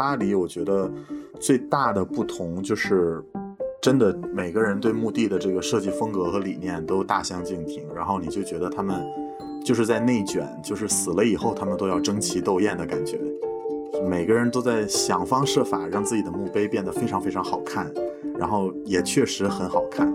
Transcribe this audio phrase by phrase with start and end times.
[0.00, 0.90] 巴黎，我觉得
[1.38, 3.22] 最大的不同就是，
[3.82, 8.98] 真的每个人对墓地的这个设计风格和理念都大相径庭，然后你就觉得他们
[9.62, 13.20] 就是在内卷，就是死了以后他们都要争奇斗艳的感觉，
[14.08, 17.92] 每个人都在想方设法让自己的墓碑变得非常非常好看，
[18.38, 20.10] 然后也确实很好看。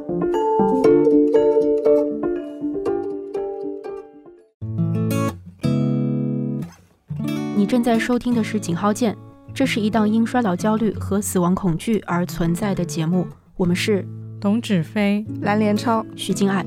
[7.56, 9.14] 你正在收听的是《井号键》，
[9.56, 13.26] 这是一档因衰老焦虑和死亡恐惧而存在的节目。
[13.56, 14.06] 我们是
[14.38, 16.66] 董芷飞、蓝连超、徐静爱。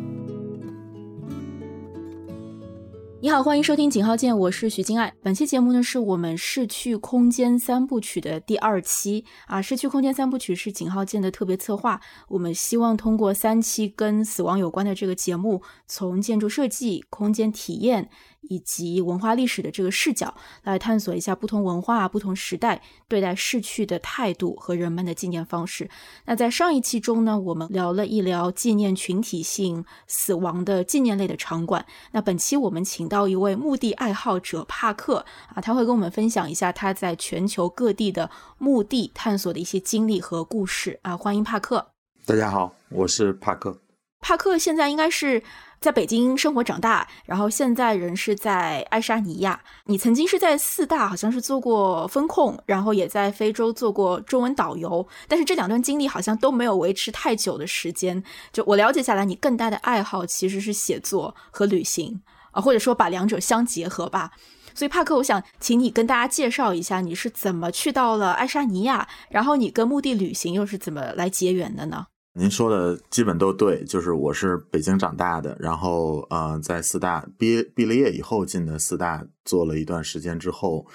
[3.21, 5.13] 你好，欢迎收听《井号键》，我是徐静爱。
[5.21, 9.61] 本期节目呢，是我们逝去空间三部曲的第二期啊。
[9.61, 18.09] 逝去空间三部曲是《井号键》的特别策划，我们希望通过三期跟死亡有关的这个节目，从建筑设计、空间体验。
[18.49, 20.35] 以及文化历史的这个视角
[20.65, 25.89] 来探索一下不同文化、不同时代对待逝去的态度和人们的纪念方式。
[26.25, 31.85] 那在上一期中呢，我们聊了一聊纪念群体性死亡的纪念类的场馆。
[32.13, 35.25] 那本期我们请到一位墓地爱好者帕克
[35.55, 41.17] 啊，他会跟我们分享一下他在全球各地的墓地探索的一些经历和故事啊。
[41.17, 41.87] 欢迎帕克！
[42.25, 43.79] 大家好，我是帕克。
[44.21, 45.43] 帕克现在应该是。
[45.81, 49.61] 在北京生活长大，然后现在人是在爱沙尼亚。
[49.85, 55.07] 你曾经是在四大，好像是做过风控，然后也在非洲做过中文导游。
[55.29, 58.23] 但是这两段经历好像都没有维持太久的时间。
[58.53, 64.33] 就我了解下来，你更大的爱好其实是写作和旅行啊，或者说把两者相结合吧。
[64.75, 72.07] 所以帕克，我想请你跟大家介绍一下，你是怎么去到了爱沙尼亚，然后你跟墓地旅行又是怎么来结缘的呢？
[72.35, 80.87] 您说的基本都对，就是我是北京长大的，然后呃，在四大毕毕了业以后进的四大，做了一段时间之后，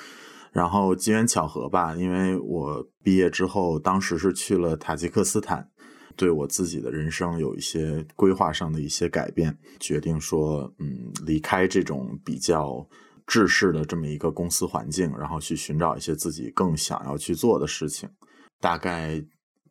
[0.53, 5.67] 然后机缘巧合吧，因为我毕业之后，当时是去了塔吉克斯坦，
[6.15, 12.87] 对我自己的人生有一些规划上的一些改变，决定说，嗯，离开这种比较
[13.27, 18.07] 制式的这么一个公司环境，然后去寻找一些自己更想要去做的事情，
[18.61, 19.21] 大概。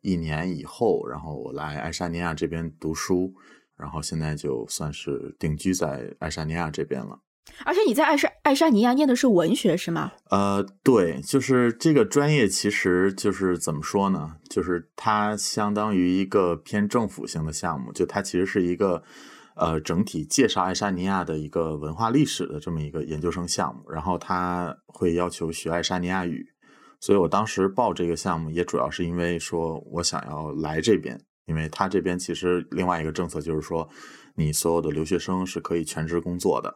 [0.03, 3.33] 一年以后，然后我来爱沙尼亚这边读书，
[3.75, 7.17] 然后现在就算是定居在爱沙尼亚这边了。
[7.65, 10.11] 而且你在爱沙爱沙尼亚念的是文学是吗？
[10.29, 14.37] 呃，对，就是这个专业，其实就是怎么说呢？
[14.49, 19.03] 就是它相当于一个偏政府性的项目，就它其实是一个
[19.55, 26.52] 呃整体介绍爱沙尼亚的一个文化历史的这么一个研究生项目，然后它会要求学爱沙尼亚语。
[27.03, 33.89] 所以我当时报这个项目，也主要是因为说我想要来这边，因为他这边其实另外一个政策就是说，
[34.35, 36.75] 你所有的留学生是可以全职工作的。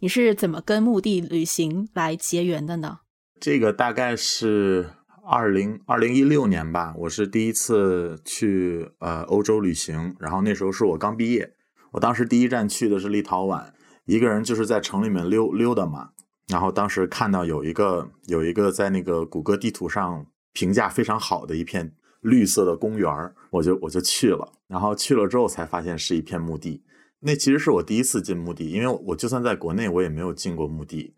[0.00, 2.98] 你是怎么跟目的旅行来结缘的呢？
[3.38, 4.90] 这个大概是
[5.24, 11.52] 二零二零一六年吧，我是第一次去呃欧洲旅行，然后那时候是我刚毕业，
[11.92, 13.70] 我当时第一站去的是立陶宛，
[14.06, 16.08] 一个人就是在城里面溜溜达嘛。
[16.52, 23.10] 然后当时看到有一个有一个在那个谷歌地图上评价非常好的一片绿色的公园
[23.50, 24.52] 我就我就去了。
[24.68, 26.84] 然后去了之后才发现是一片墓地。
[27.20, 31.14] 那其实是我第一次进墓地，因为我就算在国内我也没有进过墓地。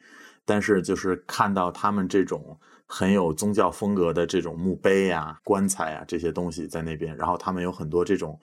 [0.47, 8.39] 但是就是看到他们这种很有宗教风格的这种墓碑呀、棺材啊这些东西在那边，然后他们有很多这种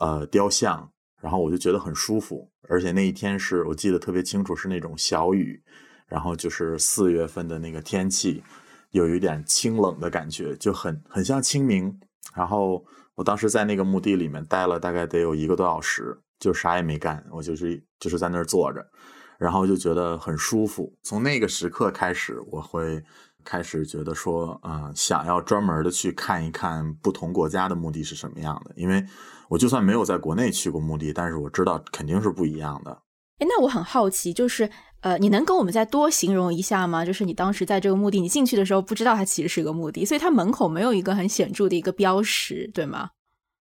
[0.00, 2.50] 呃雕像，然后我就觉得很舒服。
[2.68, 5.62] 而且那一天是我记得特别清楚，是那种小雨。
[6.06, 8.42] 然后就是四月份的那个天气，
[8.90, 11.98] 有一点清冷的感觉，就很很像清明。
[12.34, 18.84] 然后我当时在那个墓地里面待了大概得有一个多小时，就啥也没干，我就是就是在那儿坐着，
[19.38, 20.92] 然后就觉得很舒服。
[21.02, 23.02] 从那个时刻开始，我会
[23.44, 29.04] 开始觉得说，嗯，想要专门的去看一看不同国家的墓地是什么样的，因为
[29.48, 33.02] 我就算没有在国内去过墓地，但是我知道肯定是不一样的。
[33.38, 34.70] 哎，那我很好奇，就是。
[35.02, 37.04] 呃，你能跟我们再多形容一下吗？
[37.04, 43.10] 就是你当时在这个墓地，你进去的时候不知道它其实是个墓地，所以它门口没有一个很显著的一个标识，对吗？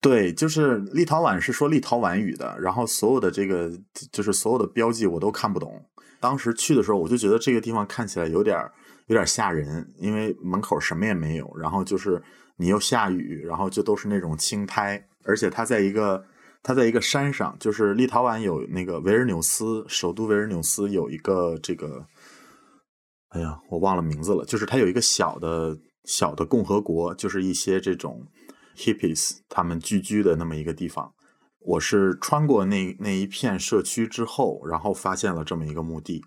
[0.02, 3.72] 对，就是立陶宛是说立陶宛语的，然后所有的这个
[4.12, 5.82] 就是所有的标记我都看不懂。
[6.20, 8.60] 当时去的时候，我就觉得这个地方看起来有点
[9.08, 12.22] 有点吓人，因为门口什么也没有，然后就是
[12.58, 16.26] 你又下雨，然后就都是那种青苔，而且它在一个。
[16.64, 22.06] 它在一个山上，就是立陶宛有那个维尔纽斯，首都维尔纽斯有一个这个，
[23.30, 24.46] 哎呀，我忘了名字了。
[24.46, 28.28] 就是它有一个小的小的共和国，就是一些这种
[28.76, 31.14] hippies 他们聚居的那么一个地方。
[31.60, 36.24] 我是穿过那那一片社区之后，然后发现了这么一个墓地，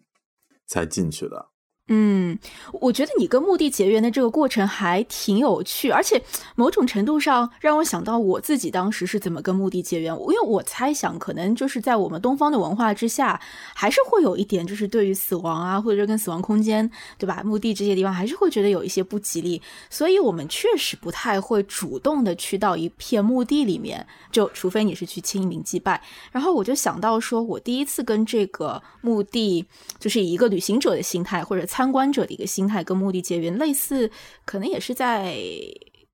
[0.67, 1.49] 才进去的。
[1.89, 2.39] 嗯，
[2.73, 6.23] 我觉得你跟墓地结缘的这个过程还挺有趣，而且
[6.57, 10.15] 某种程度上让我想到我自己当时是怎么跟墓地结缘。
[10.15, 13.39] 因为我猜想，可能就是在我们东方的文化之下，
[13.75, 17.43] 还是会有一点，就是对于死亡啊，或者跟死亡空间，对吧？
[17.45, 19.61] 墓地这些地方，还是会觉得有一些不吉利，
[19.91, 26.03] 所以我们确实不太会主动的去到一片墓地里面，就除非你是去清明祭拜。
[26.33, 29.67] 然后我就想到说，我第一次跟这个墓地，
[29.99, 31.69] 就是以一个旅行者的心态或者。
[31.75, 34.09] 参观者的一个心态跟目的结缘，类似，
[34.45, 35.35] 可能也是在，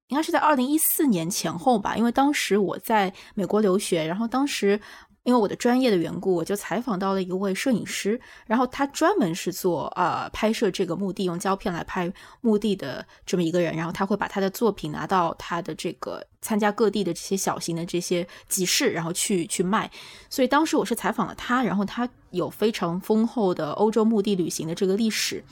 [0.08, 1.98] 应该是在二零一四年前后吧。
[1.98, 4.80] 因为当时我在美国留学，然后当时
[5.22, 13.76] 因为我的专业的缘故，我就采访到了一位摄影师，然后他专门是做呃拍摄这个墓地，用胶片来拍墓地的这么一个人。
[13.76, 19.90] 然后他会把他的作品拿到他的这个参加各地的这些小型的这些集市，然后去去卖。
[20.28, 22.08] 所以当时我是采访了他，然后他。
[22.30, 25.42] 有非常丰厚的欧洲墓地旅行的这个历史，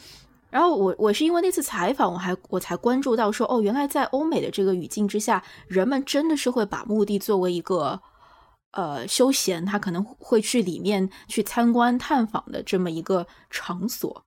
[0.48, 8.00] 然后我我是因为那次采访，我还我才关注到说，哦，原来在欧美的这个语境之下，人们真的是会把墓地作为一个
[8.72, 14.24] 呃休闲，他可能会去里面去参观探访的这么一个场所。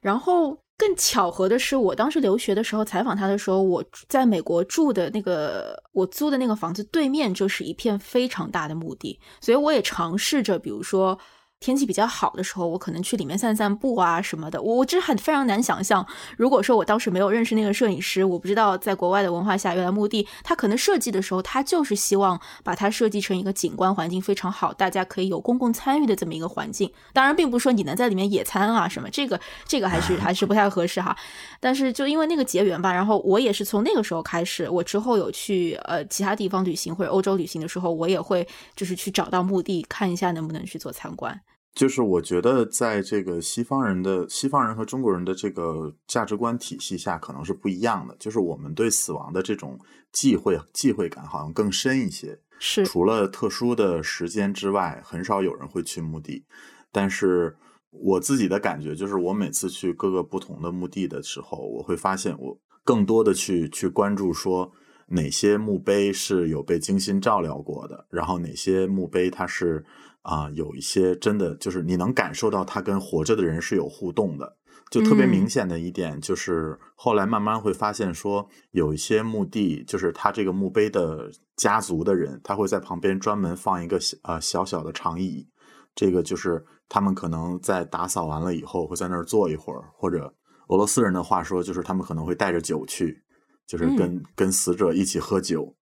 [0.00, 11.18] 然后更巧合的是，我当时留学的时候采访他的时候，我在美国住的那个我租的那个房子对面就是一片非常大的墓地，所以我也尝试着，比如说。
[11.60, 14.62] 天气比较好的时候，我可能去里面散散步啊什么的。
[14.62, 16.06] 我我这很非常难想象，
[16.36, 26.90] 如果说我当时没有认识那个摄影师，我不知道在国外的文化下，原来墓地他可能设计的时候，他就是希望把它设计成一个景观环境非常好，大家可以有公共参与的这么一个环境。
[27.12, 31.16] 当然，并不是说你能在里面野餐啊什么，这个这个还是还是不太合适哈。
[31.58, 38.46] 但是就因为那个结缘吧，然后我也是从那个时候开始，我之后有去呃其他地方旅行或者欧洲旅行的时候，我也会
[38.76, 41.40] 就是去找到墓地看一下能不能去做参观。
[41.74, 48.16] 就是我觉得，在这个西方人的西方人和中国人的这个价值观体系下，可能是不一样的。
[48.18, 49.78] 就是我们对死亡的这种
[50.10, 52.40] 忌讳忌讳感好像更深一些。
[52.58, 56.44] 是除了特殊的时间之外，很少有人会去墓地。
[56.90, 57.56] 但是
[57.90, 64.72] 我自己的感觉就是，我每次去各个不同的墓地的时候，我会发现我更多的去去关注说
[65.06, 69.84] 哪些墓碑是有被精心照料过的，然后哪些墓碑它是。
[70.28, 74.58] 啊，有一些真的就是你能感受到他跟活着的人是有互动的，
[74.90, 85.48] 就特别明显的一点就是，后来慢慢会发现说，有一些墓地，就是他这个墓碑的家族的人，他会在旁边专门放一个小呃小小的长椅，
[85.94, 90.30] 这个就是他们可能在打扫完了以后会在那儿坐一会儿，或者
[90.68, 93.18] 俄罗斯人的话说就是他们可能会带着酒去，
[93.66, 95.74] 就是跟跟死者一起喝酒，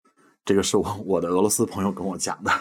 [0.46, 2.52] 这个是我我的俄罗斯朋友跟我讲的。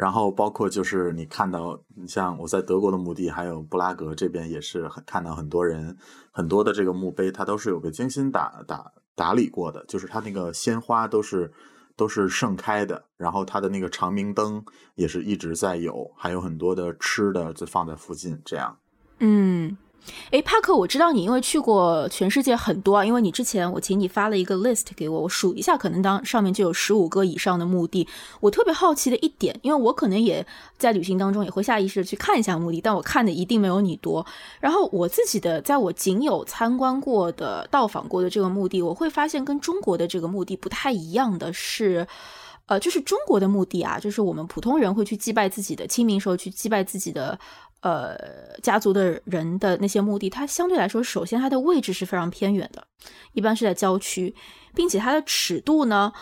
[0.00, 5.94] 然后包括就是你看到，你像我在德国的墓地，还有布拉格这边也是看到很多人，
[6.30, 11.52] 很多的这个墓碑，它都是有个精心打打打理过的，就是它那个鲜花都是
[11.96, 14.64] 都是盛开的，然后它的那个长明灯
[14.94, 18.74] 也是一直在有，还有很多的吃的就放在附近，这样。
[19.18, 19.76] 嗯。
[20.30, 28.06] 哎，帕克，我知道你因为去过全世界很多啊，因为你之前我请你发了一个 list 给我，我数一下，可能当上面就有十五个以上的墓地。
[28.40, 30.46] 我特别好奇的一点，因为我可能也
[30.78, 34.24] 在旅行当中也会下意识的去看一下墓地，但我看的一定没有你多。
[34.60, 42.06] 然后我自己的，在我仅有参观过的、到访过的这个墓地，我会发现跟中国的这个墓地不太一样的是。
[42.66, 47.36] 呃，就是中国的墓地啊，就是我们普通人会去祭拜自己的清明时候去祭拜自己的
[47.80, 48.16] 呃
[48.62, 52.86] 家族的人的那些墓地，它相对来说，首先它的位置是非常偏远的，
[53.32, 54.34] 一般是在郊区，
[54.74, 56.12] 并且它的尺度呢，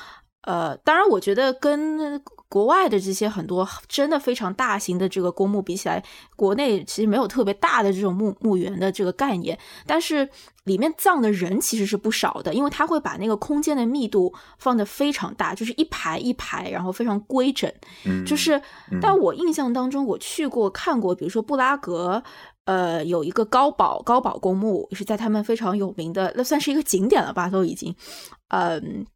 [0.42, 2.22] 呃，当然我觉得跟。
[2.48, 6.02] 国外的这些很多真的非常大型的这个公墓比起来，
[6.34, 10.26] 国内其实没有特别大的这种墓墓园的这个概念，但是
[10.64, 17.70] 里面葬的人其实是不少的，因为他会把那个空间的密度放得非常大，就是一排一排，然后非常规整。
[18.06, 18.60] 嗯，就是，
[19.00, 22.22] 但我印象当中，我去过看过，比如说布拉格，
[22.64, 27.94] 呃，有一个高堡高堡公墓，是在他们非常有名的，那算是一个景点了吧，都已经，
[28.48, 29.06] 嗯。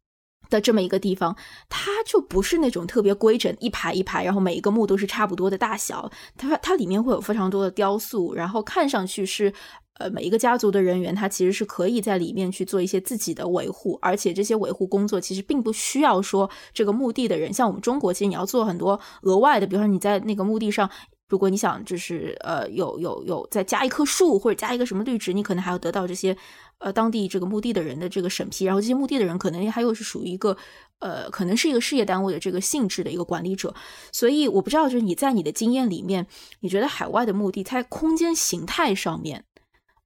[0.53, 1.35] 的这么一个地方，
[1.67, 6.09] 它就不是那种特别规整一排一排，然后每一个墓都是差不多的大小。
[6.37, 9.51] 它它里面会有非常多的雕塑，然后看上去是
[9.99, 20.89] 呃每一个家族的人员，他其实是可以在里面去做一些自己的维护，而且这些维护工作其实并不需要说这个墓地的人，像我们中国，其实你要做很多额外的，比如说你在那个墓地上。
[21.29, 26.37] 如果你想就是呃有有有再加一棵树或者加一个什么绿植，你可能还要得到这些
[26.83, 30.55] 呃当地这个墓地的人的这个审批，然后这些墓地的人可能还又是属于一个
[30.99, 33.73] 呃可能是一个事业单位的这个性质的一个管理者，
[34.11, 36.27] 所以我不知道就是你在你的经验里面，
[36.59, 39.45] 你觉得海外的墓地它空间形态上面，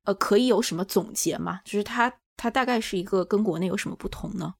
[0.05, 1.61] 呃，可以有什么总结吗？
[1.65, 4.53] 就是它它大概是一个跟国内有什么不同呢？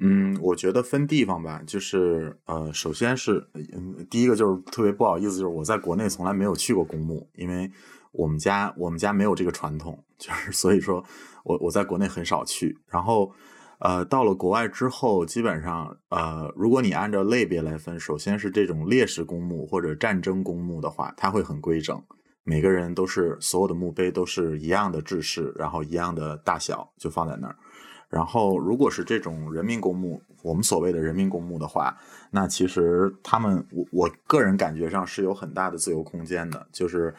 [0.00, 7.68] 嗯，我觉得分地方吧，就是呃，首先是嗯，第一个就是特别不好意思，就是我在国内从来没有去过公墓，因为
[8.12, 11.04] 我们家我们家没有这个传统，就是所以说
[11.44, 12.78] 我我在国内很少去。
[12.88, 13.32] 然后
[13.80, 22.02] 呃，到了国外之后，基本上呃，如果你按照类别来分，首先是这种烈士公墓或者战争公墓的话，它会很规整，
[22.42, 27.56] 每个人都是所有的墓碑都是一样的制式，然后一样的大小就放在那儿。
[28.08, 31.94] 然后，如果是这种人民公墓，我们所谓的人民公墓的话，
[32.30, 37.14] 那其实他们，我我个人感觉上是有很大的自由空间的，就是，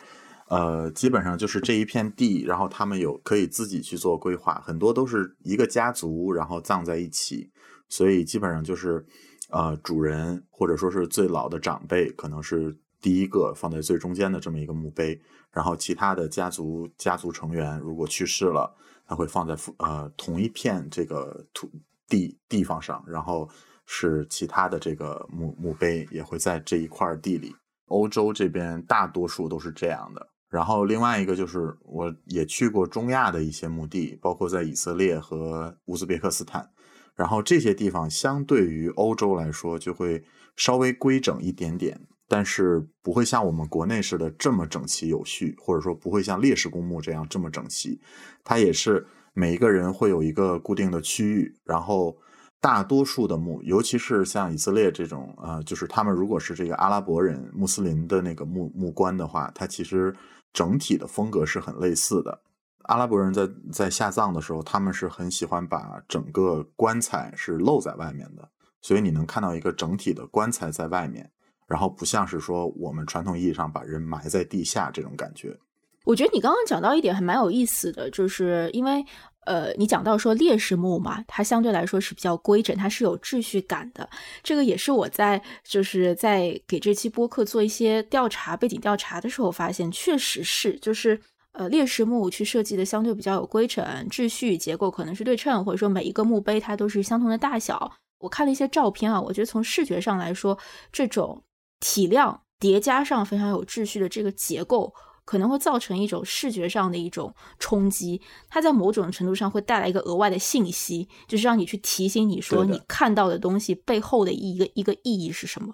[0.50, 7.50] 呃，基本上就是这一片地，然后他们有可以自己去做规划，很多都是一个家族，然后葬在一起，
[7.88, 9.06] 所以基本上就是，
[9.51, 18.75] 呃，主人或者说是最老的长辈，可能是第一个放在最中间的这么一个墓碑，然后其他的家族家族成员如果去世了。
[19.10, 21.68] 他会放在呃同一片这个土
[22.08, 23.50] 地地方上，然后
[23.88, 27.56] 是其他的这个墓墓碑也会在这一块地里。
[27.88, 30.29] 欧洲这边大多数都是这样的。
[30.50, 36.70] 然后另外一个就是我也去过中亚的一些墓地，包括在以色列和乌兹别克斯坦。
[37.15, 40.24] 然后这些地方相对于欧洲来说就会
[40.56, 42.01] 稍微规整一点点。
[42.32, 48.00] 但是不会像我们国内似的这么整齐有序，或者说不会像烈士公墓这样这么整齐。
[48.44, 49.03] 它也是
[49.34, 52.15] 每一个人会有一个固定的区域，然后
[52.62, 60.15] 大多数的墓，尤其是像以色列这种，呃，就是他们如果是这个阿拉伯人、穆斯林的那个墓墓棺的话，它其实
[60.53, 62.41] 整体的风格是很类似的。
[62.84, 68.50] 阿拉伯人在在下葬的时候，他们是很喜欢把整个棺材是露在外面的，
[68.82, 71.32] 所以你能看到一个整体的棺材在外面。
[71.68, 75.56] 然后不像是说我们传统意义上把人埋在地下这种感觉。
[76.03, 79.06] 我觉得你刚刚讲到一点还蛮有意思的，就是因为
[79.50, 84.08] 呃，你讲到说烈士墓嘛，它相对来说是比较规整，它是有秩序感的。
[84.44, 91.20] 这个也是我在就是在给这期播客做一些调查背景调查的时候发现，确实是就是
[91.53, 97.91] 呃烈士墓去设计的相对比较有规整秩序，结构可能是对称，或者说每一个墓碑它都是相同的大小。
[98.20, 100.58] 我看了一些照片啊，我觉得从视觉上来说，
[100.91, 101.44] 这种。
[101.82, 104.94] 体量叠加上非常有秩序的这个结构，
[105.30, 108.20] 可能会造成一种视觉上的一种冲击。
[108.48, 115.72] 它在某种程度上会带来一个额外的信息，就是让你去提醒你说你看到的东西背后的一个一个意义是什么。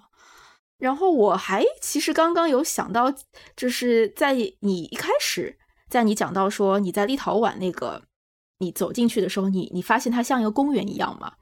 [0.76, 3.10] 然后我还其实刚刚有想到，
[3.56, 5.56] 就是在你一开始，
[5.88, 8.02] 在你讲到说你在立陶宛那个
[8.58, 11.32] 你走进去的时候，你你发现它像一个公园一样嘛？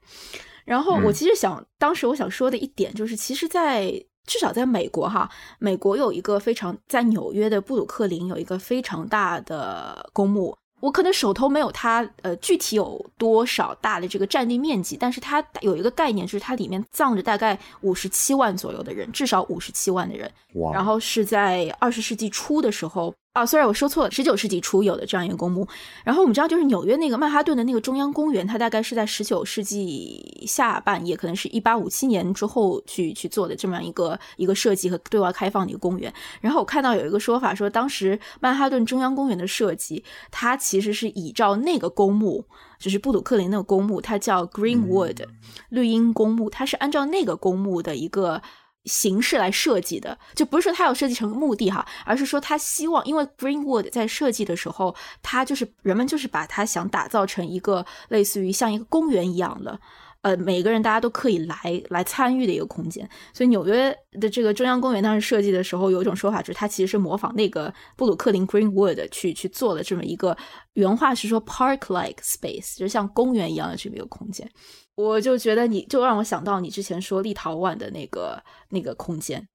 [0.63, 5.29] 然后我其实想，当时我想说的一点就是，其实，在至少在美国哈，
[5.59, 20.31] 美国有一个非常在纽约的布鲁克林有一个非常大的公墓，我可能手头没有它呃具体有多少大的这个占地面积，但是它有一个概念，就是它里面葬着大概五十七万左右的人，至少五十七万的人，
[20.73, 23.13] 然后是在二十世纪初的时候。
[23.35, 25.67] 啊，虽然我说错了，十九世纪初有的这样一个公墓。
[26.05, 36.13] 然后我们知道，就是纽约那个曼哈顿的那个中央公园，它大概是在十九世纪下半叶，可能是一八五七年之后去去做的这么样一个一个设计和对外开放的一个公园。
[36.39, 40.01] 然后我看到有一个说法说，当时曼哈顿中央公园的设计，
[40.31, 42.45] 它其实是依照那个公墓，
[42.79, 45.25] 就是布鲁克林那个公墓，它叫 Greenwood
[45.67, 48.41] 绿荫公墓，它是按照那个公墓的一个。
[48.85, 59.79] 形式来设计的，就不是说他要设计成目的哈，而是说他希望，因为 Greenwood 在设计的时候，他就是人们就是把它想打造成一个类似于像一个公园一样的。
[60.21, 61.55] 呃，每个人大家都可以来
[61.89, 70.35] 来参与的一个空间，所以纽约的这个中央公园当时设计的时候，有一种说法就是它其实是模仿那个布鲁克林 Greenwood 去去做了这么一个
[70.73, 74.49] 原话是说 park-like space，就是像公园一样的这么一个空间。
[74.95, 79.47] 我就觉得你就让我想到你之前说立陶宛的那个那个空间。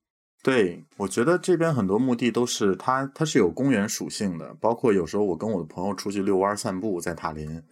[0.43, 7.63] 对，我觉得这边很多墓地都是它它是有公园属性的，包括有时候我跟我的朋友出去遛弯散步，在塔林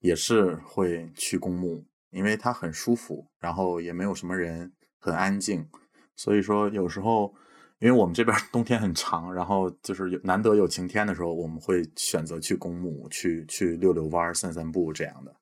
[0.00, 1.84] 也是会去公墓。
[2.10, 5.68] 因为它很舒服，然后也没有什么人，很安静，
[6.16, 7.30] 所以说有时候，
[7.80, 15.36] 因为我们这边冬天很长，然后就是难得有晴天的时候，我们会选择去公墓去去遛遛弯、散散步这样的。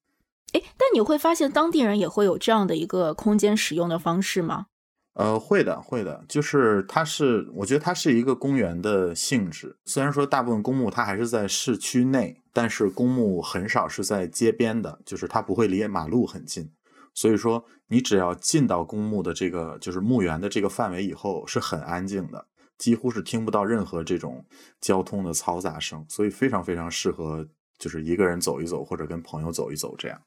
[0.56, 4.66] 哎，但你会发现当地人也会有这样的一个空间使用的方式吗？
[5.12, 9.76] 呃，会的，会的，就是它是，我觉得它是一个公园的性质。
[9.84, 16.70] 虽然说大部分公墓它还是在市区内，但是公墓很少是在街边的，就是它不会离马路很近。
[17.12, 22.46] 所以说，你只要进到公墓的这个就是墓园的这个范围以后，是很安静的。
[22.78, 24.44] 几乎是听不到任何这种
[24.82, 27.46] 交通的嘈杂声，所以非常非常适合
[27.78, 30.20] 就是一个人走一走，或者跟朋友走一走这样。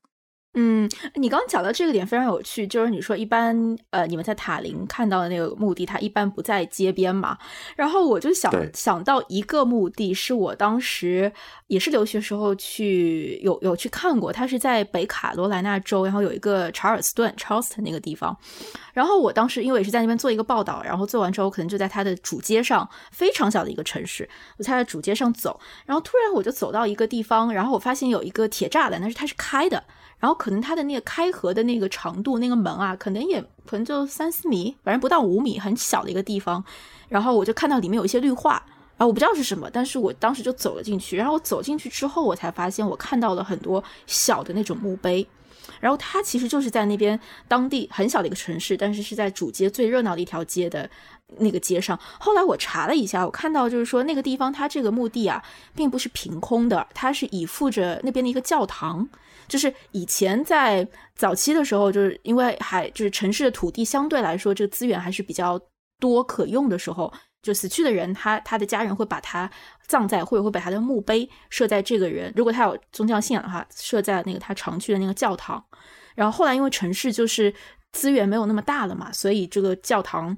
[0.62, 7.38] 嗯，你刚刚讲到这个点非常有趣，就是你说一般呃你们在塔林看到的那个墓地，它一般不在街边嘛。
[7.78, 11.32] 然后我就想想到一个墓地，是我当时
[11.68, 18.36] 也是留学时候去有有去看过，它是在北卡罗来纳州，然后有一个查尔斯顿 （Charleston） 那个地方。
[18.92, 29.86] 然后我当时因为也是在那边做一个报道，然后做完之后可能就在它的主街上，非常小的一个城市，我在主街上走，然后突然我就走到一个地方，然后我发现有一个铁栅栏，但是它是开的。
[30.20, 36.64] 然后可能它的那个开合的那个长度，那个门啊，可能也可能就三四米，反正不到五米，很小的一个地方。
[37.08, 38.62] 然后我就看到里面有一些绿化，
[38.98, 41.16] 啊，我不知道是什么，但是我当时就走了进去。
[41.16, 45.26] 然后我走进去之后，我才发现我看到了很多小的那种墓碑。
[45.80, 50.90] 然后它其实就是在那边当地很小的一个城市，但是是在主街最热闹的一条街的
[51.38, 51.98] 那个街上。
[52.20, 55.42] 后来我查了一下，我看到就是说那个地方它这个墓地啊，
[55.76, 59.08] 并不是凭空的，它是倚附着那边的一个教堂。
[59.50, 65.60] 就是以前在早期的时候，就是因为还就是城市的土地相对来说这个资源还是比较
[66.00, 69.50] 多可用的时候，就死去的人他他的家人会把他
[69.88, 75.62] 葬在或者会把他的墓碑设在这个人，如果他有宗教信仰的话，设在那个他常去的那个教堂。
[76.16, 77.54] 然后后来因为城市就是
[77.92, 80.38] 资源没有那么大了嘛，所以这个教堂。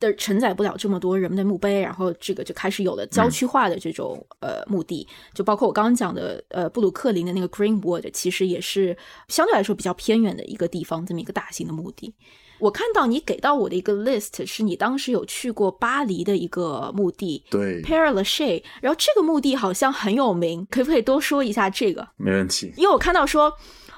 [0.00, 8.96] 的承载不了这么多人们的墓碑，然后这个就开始有了郊区化的这种呃墓地，就包括我刚刚讲的呃布鲁克林的那个 Greenwood，其实也是
[9.28, 12.14] 相对来说比较偏远的一个地方，这么一个大型的墓地。
[12.60, 22.06] 我看到你给到我的一个 list 是你当时有去过巴黎的一个墓地，对，Père Lachaise，然后这个墓地好像很有名，可不可以多说一下这个？
[22.16, 23.52] 没问题，因为我看到说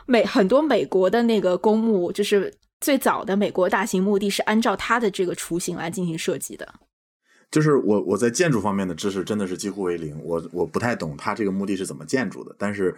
[0.06, 2.52] 美很多美国的那个公墓就是。
[2.80, 6.75] 最早的美国大型墓地是按照它的这个雏形来进行设计的。
[7.50, 12.54] 就是我我在建筑方面的知识真的是几乎为零，我我不太懂它这个墓地是怎么建筑的。
[12.59, 12.95] 但是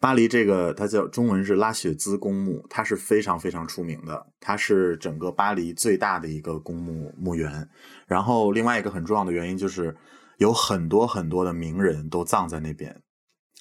[0.00, 7.68] 巴黎这个它叫中文是拉雪兹公墓，它是非常非常出名的，它是整个巴黎最大的一个公墓墓园。
[8.06, 9.94] 然后另外一个很重要的原因就是
[10.38, 13.02] 有很多很多的名人都葬在那边，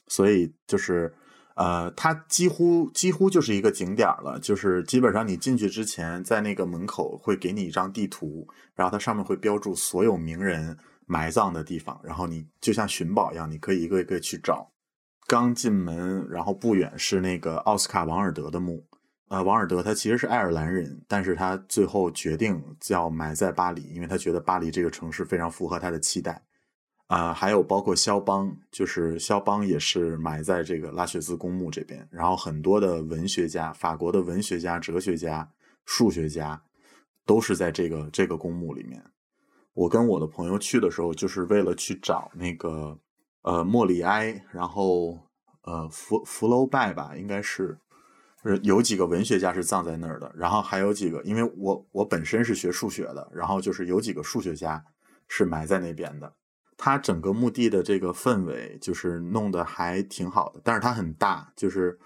[0.07, 1.13] 所以就是。
[1.57, 14.71] 呃，它几乎几乎就是一个景点了，就是基本上你进去之前，在那个门口会给你一张地图，然后它上面会标注所有名人埋葬的地方，然后你就像寻宝一样，你可以一个一个去找。
[15.25, 18.85] 刚进门，然后不远是那个奥斯卡王尔德的墓。
[19.29, 26.41] 呃，王尔德他其实是爱尔兰人，但是他最后决定要埋在巴黎，因为他觉得巴黎这个城市非常符合他的期待。
[27.07, 32.05] 啊，还有包括肖邦，就是肖邦也是埋在这个拉雪兹公墓这边。
[32.11, 35.49] 然后很多的文学家，法国的文学家、哲学家、
[35.85, 36.61] 数学家，
[37.25, 39.01] 都是在这个这个公墓里面。
[39.73, 42.99] 我跟我的朋友去的时候，就是为了去找那个
[43.43, 45.17] 呃莫里埃，然后
[45.61, 47.77] 呃福福楼拜吧，应该是，
[48.43, 50.29] 是有几个文学家是葬在那儿的。
[50.35, 54.83] 然后还有几个，因为我我本身是学数学的，然后就是有几个数学家
[55.29, 56.33] 是埋在那边的。
[56.77, 61.97] 它整个墓地的这个氛围就是弄得还挺好的，但是它很大，就是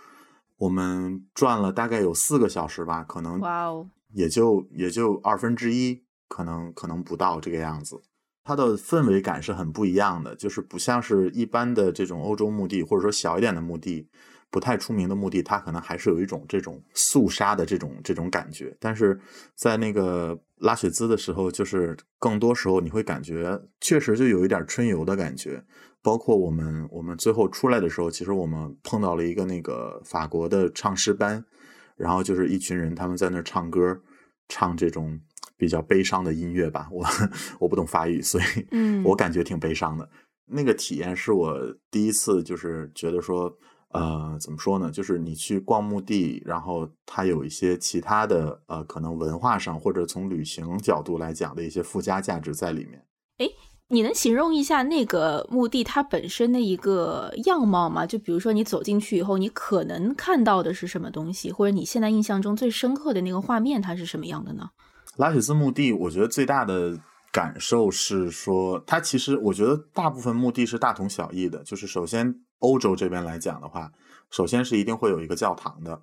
[0.58, 8.02] 我们转了大概有四个小时吧，可能哇哦，也就也就二分之一，可能可能不到这个样子。
[8.44, 14.08] 它的氛围感是很不一样的，就是不像是一般的这种欧洲墓地，或者说小一点的墓地。
[14.52, 18.76] 不太出名的墓地，它可能还是有一种这种肃杀的这种这种感觉。
[18.82, 19.18] 但是
[19.56, 25.64] 在那个拉雪兹的时候，就是更多时候你会感觉确实就有一点春游的感觉。
[26.04, 31.46] 包括我们我们最后出来的时候，其实我们碰到了一个那个法国的唱诗班，
[31.96, 34.02] 然后就是一群人他们在那儿唱歌，
[34.50, 35.18] 唱这种
[35.56, 36.90] 比较悲伤的音乐吧。
[36.92, 37.06] 我
[37.60, 40.10] 我不懂法语，所以嗯，我感觉挺悲伤的。
[40.48, 41.58] 那个体验是我
[41.90, 43.58] 第一次，就是觉得说。
[43.94, 44.90] 呃，怎么说呢？
[44.90, 53.06] 就是你去逛墓地，然后它有一些其他的呃，可能文化上或者从旅行角度来讲的一些附加价值在里面。
[53.38, 53.48] 哎，
[53.90, 58.06] 你能形容一下那个墓地它本身的一个样貌吗？
[58.06, 64.70] 就比如说你走进去以后，你可能看到的是什么东西，或者你现在印象中最深刻的那个画面，它是什么样的呢？
[65.18, 66.98] 拉雪兹墓地，我觉得最大的
[67.32, 72.34] 感受是说，它其实我觉得大部分墓地是大同小异的，就是首先。
[72.62, 73.92] 欧洲这边来讲的话，
[74.32, 76.02] 首先是一定会有一个教堂的，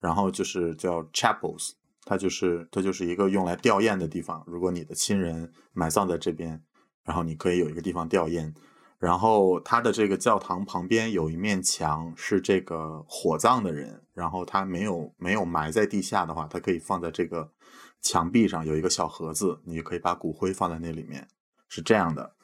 [0.00, 4.42] 然后就是叫 chapels，它就是它就是一个用来吊唁的地方。
[4.46, 6.62] 如果你的亲人埋葬在这边，
[7.04, 8.52] 然后你可以有一个地方吊唁。
[8.98, 17.52] 然后它的这个教堂旁边有一面墙是这个火葬的人，然后他没有没有埋在地下的话，他可以放在这个
[18.00, 21.28] 墙壁上有一个小盒子，你可以把骨灰放在那里面。
[21.68, 22.35] 是这样的：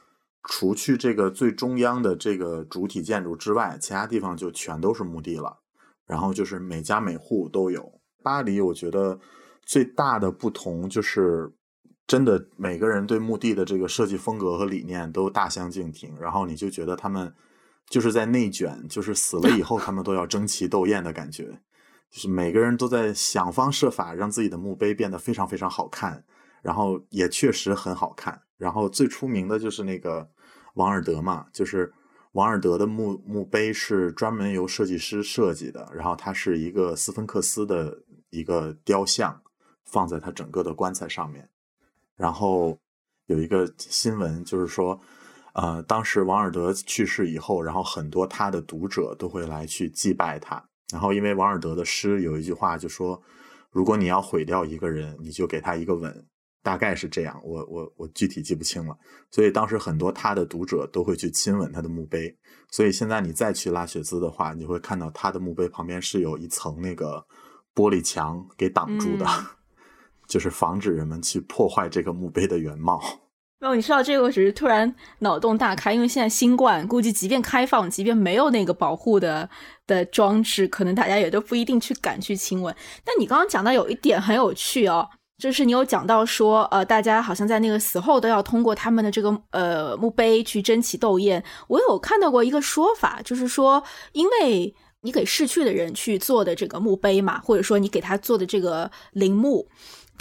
[0.45, 5.61] 除去这个最中央的这个主体建筑之外，其他地方就全都是墓地了。
[6.07, 8.01] 然后就是每家每户都有。
[8.23, 9.19] 巴黎，我觉得
[9.65, 11.53] 最大的不同就是，
[12.07, 16.15] 真的每个人对墓地的这个设计风格和理念都大相径庭。
[16.21, 17.33] 然后你就觉得他们
[17.89, 21.61] 就是在内卷，就是死了以后他们都要争奇斗艳的感觉。
[22.11, 26.23] 就是每个人都在想方设法让自己的墓碑变得非常非常好看，
[26.63, 28.41] 然后也确实很好看。
[28.57, 30.27] 然后最出名的就是那个
[30.75, 31.93] 王尔德嘛，就是
[32.33, 39.43] 王尔德的墓墓碑是专门由设计师设计的，然后它是一个斯芬克斯的一个雕像，
[39.85, 41.49] 放在他整个的棺材上面。
[42.17, 42.79] 然后
[43.27, 44.99] 有一个新闻就是说，
[45.55, 50.65] 呃，当时王尔德去世以后，然后很多他的读者都会来去祭拜他。
[50.93, 53.21] 然后，因为王尔德的诗有一句话就说
[53.73, 56.25] ：“如果你要毁掉一个人，你就给他一个吻。”
[56.63, 58.97] 大概是这样，我我我具体记不清了。
[59.31, 62.35] 所以当时很多他的读者都会去亲吻他的墓碑。
[62.71, 67.23] 所以现在你再去拉雪兹的话，你会看到他的墓碑旁边是有一层那个
[67.75, 69.27] 玻璃墙给挡住的，
[70.27, 73.03] 就是防止人们去破坏这个墓碑的原貌。
[73.59, 79.49] 没有，你说到这个，我只是突然脑洞大开，因为现在新冠，估计即便开放，即便没有那个保护的
[79.87, 82.75] 的装置，可能大家也都不一定去敢去亲吻。
[83.05, 85.09] 但你刚刚讲到有一点很有趣哦，
[85.43, 91.43] 就是你有讲到说，呃，大家好像在那个死后都要通过他们的这个呃墓碑去争奇斗艳。
[91.67, 99.67] 我有看到过一个说法，就是说，因为你给逝去的人去做的这个墓碑嘛，或者说你给他做的这个陵墓。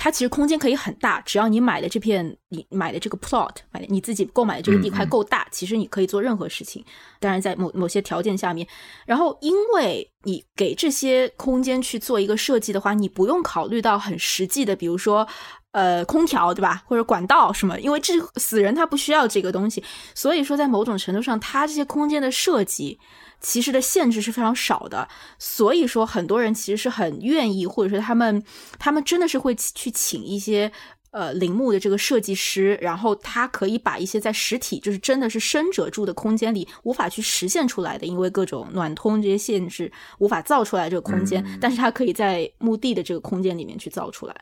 [0.03, 6.83] 它其实空间可以很大，只要你买的这片，你买的这个 plot，买的你自己购买的这个地块够大，其实你可以做任何事情。
[7.19, 8.67] 当然，在某某些条件下面，
[9.05, 15.27] 然后因为你给这些空间去做一个设计的话，你不用考虑到很实际的，比如说
[15.71, 16.81] 呃空调，对吧？
[16.87, 19.83] 或者管道什么，因为这死人他不需要这个东西，
[20.15, 22.99] 所以说在某种程度上，它这些空间的设计。
[23.41, 25.07] 其实的限制是非常少的，
[25.39, 28.43] 所以说很多人其实是很愿意，或者说他们
[28.77, 30.71] 他们真的是会去请一些
[31.09, 44.35] 呃陵墓的这个设计师，然后他可以把一些在实体就是真的是生者住的空间里无法去实现出来的，因为各种暖通这些限制无法造出来这个空间，但是他可以在墓地的这个空间里面去造出来。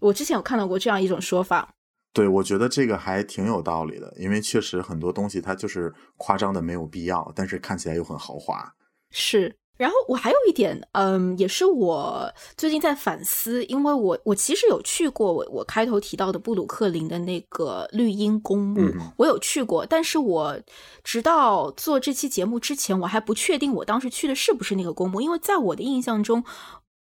[0.00, 1.75] 我之前有看到过这样一种说法。
[2.16, 8.72] 对，我觉得这个还挺有道理的，因为确实很多东西它就是夸张的没有必要，但是看起来又很豪华。
[9.10, 18.80] 是，然后我还有一点，嗯，也是我最近在反思，因为我我其实有去过我我开头提到的布鲁克林的那个绿荫公墓，
[19.18, 20.58] 我有去过，但是我
[21.04, 26.42] 直到做这期节目之前，我还不确定我当时去的是不是那个公墓，因为在我的印象中，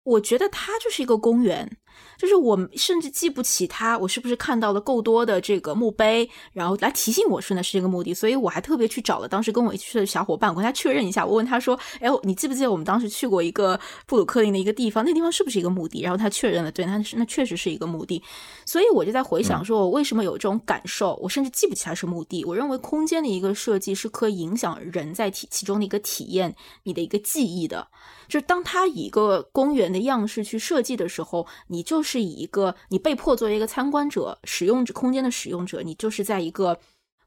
[0.10, 1.78] 我觉得它就是一个公园。
[2.18, 11.26] 就是我甚至记不起它，我是不是看到了够多的这个墓碑，然后来提醒我说那是这个墓地，所以我还特别去找了当时跟我一起去的小伙伴，我跟他确认一下。
[11.26, 15.04] 我问他说：“哎，你记不记得我们当时去过一个布鲁克林的一个地方？
[15.04, 18.22] 那地方是不是一个墓地？”然后他确认了，对，那是那确实是一个墓地。
[18.66, 21.18] 所以我就在回想，说我为什么有这种感受？
[21.22, 22.44] 我甚至记不起它是墓地。
[22.46, 27.88] 我认为空间的一个设计是可以影响人在体其中的一个体验，你的一个记忆的。
[28.28, 36.78] 就是当它以一个公园的样式去设计的时候，你就是以一个你被迫作为一个参观者、使用者空间的使用者，你就是在一个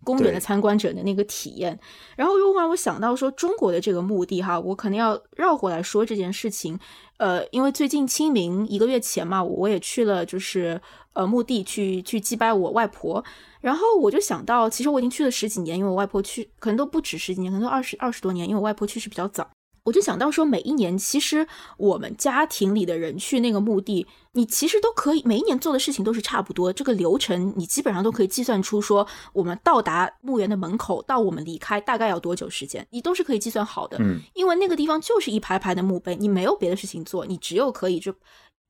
[0.05, 1.79] 公园的参观者的那个体验。
[2.17, 6.79] 然后又让我想到说，中国的这个墓地哈，我可能要绕过来说这件事情。
[7.19, 10.81] 呃，因为最近清明一个月前嘛，我也去了，就是
[11.13, 13.25] 呃墓地去去祭拜我外婆。
[13.61, 19.49] 然后我就想到，其实我已经去了十几年，因为我外婆去可能都不止十几年，可能都二十二十多年，因为我外婆去世比较早。
[19.85, 33.97] 我就想到说，每一年其实我们家庭里的人去那个墓地，你其实都可以每一年做的事情都是差不多，这个流程你基本上都可以计算出，说我们到达墓园的门口到我们离开大概要多久时间，你都是可以计算好的。
[34.01, 38.15] 嗯，因为那个地方就是一排排的墓碑，你没有别的事情做，你只有可以就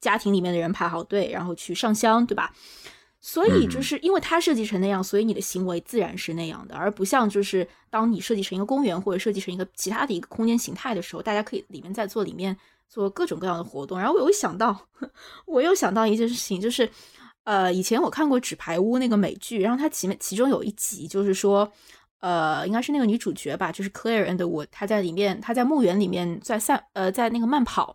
[0.01, 2.53] 家庭里面的人排好队，然后去上香，对吧？
[3.25, 12.55] 所以就是因为它设计成那样，所以你的行为自然是那样的，而不像就是当你设计成一个公园或者设计成一个其他的一个空间形态的时候，大家可以里面在做里面
[12.89, 13.97] 做各种各样的活动。
[13.97, 14.89] 然后我又想到，
[15.47, 16.91] 我又想到一件事情，就是
[17.45, 21.71] 呃，以前我看过《纸牌屋》那个美剧，然后它其其中有一集就是说，
[22.19, 27.95] 呃，应该是那个女主角吧，就是 Claire and 我，她在里面，她在墓园里面在散呃在那个慢跑，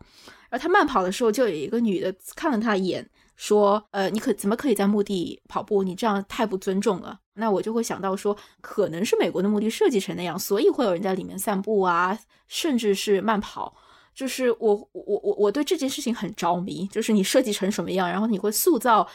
[0.49, 3.05] 然后她慢跑的时候，就有一个女的看了她一眼。
[3.37, 5.83] 说，呃，你可怎么可以在墓地跑步？
[5.83, 7.17] 你这样太不尊重了。
[7.35, 13.73] 那我就会想到说，可能是美国的墓地设计成那样，所以会有人在里面散步啊，甚至是慢跑。
[14.13, 16.87] 就是我，我，我，我对这件事情很着迷。
[16.87, 19.07] 就是你设计成什么样，然后你会塑造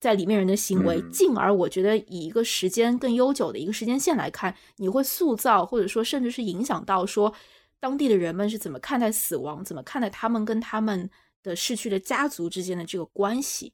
[0.00, 7.32] 在里面人的行为，嗯进而我觉得以一个时间更悠久的一个时间线来看，你会塑造或者说甚至是影响到说
[7.78, 11.08] 当地的人们是怎么看待死亡，怎么看待他们跟他们
[11.44, 13.72] 的逝去的家族之间的这个关系。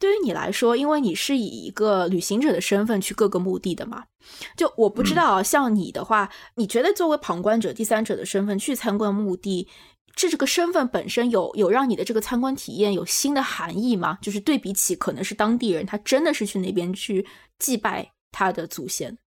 [0.00, 4.02] 对于你来说，因为你是以一个旅行者的身份去各个墓地的嘛，
[4.56, 9.68] 就我不知道啊，像你的话，你觉得作为旁观者、第三者的身份去参观墓地，
[10.16, 14.18] 这这个身份本身有有让你的这个参观体验有新的含义吗？
[14.22, 17.26] 就是对比起可能是当地人，他真的是去那边去
[17.58, 19.18] 祭拜他的祖先。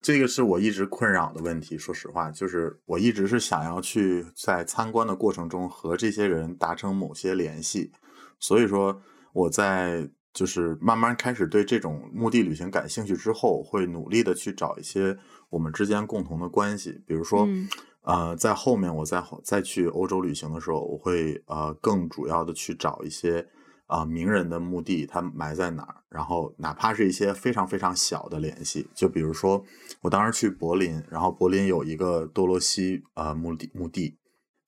[0.00, 1.76] 这个是我一直困扰的问题。
[1.76, 7.92] 说实话，就是我一直是想要去在参观的过程中和这些人达成某些联系，
[8.38, 9.00] 所以说
[9.32, 17.46] 我在就是慢慢开始对这种目的旅行感兴趣之后，会努力的去找一些我们之间共同的关系，比如说。
[17.46, 17.68] 嗯
[18.02, 23.46] 呃，在后面我再再去欧洲旅行的时候，我会呃更主要的去找一些
[23.90, 29.64] 啊、名人的墓地，他埋在哪儿，然后哪怕是一些非常非常小的联系，就比如说
[30.00, 34.16] 我当时去柏林，然后柏林有一个多罗西呃墓地墓地，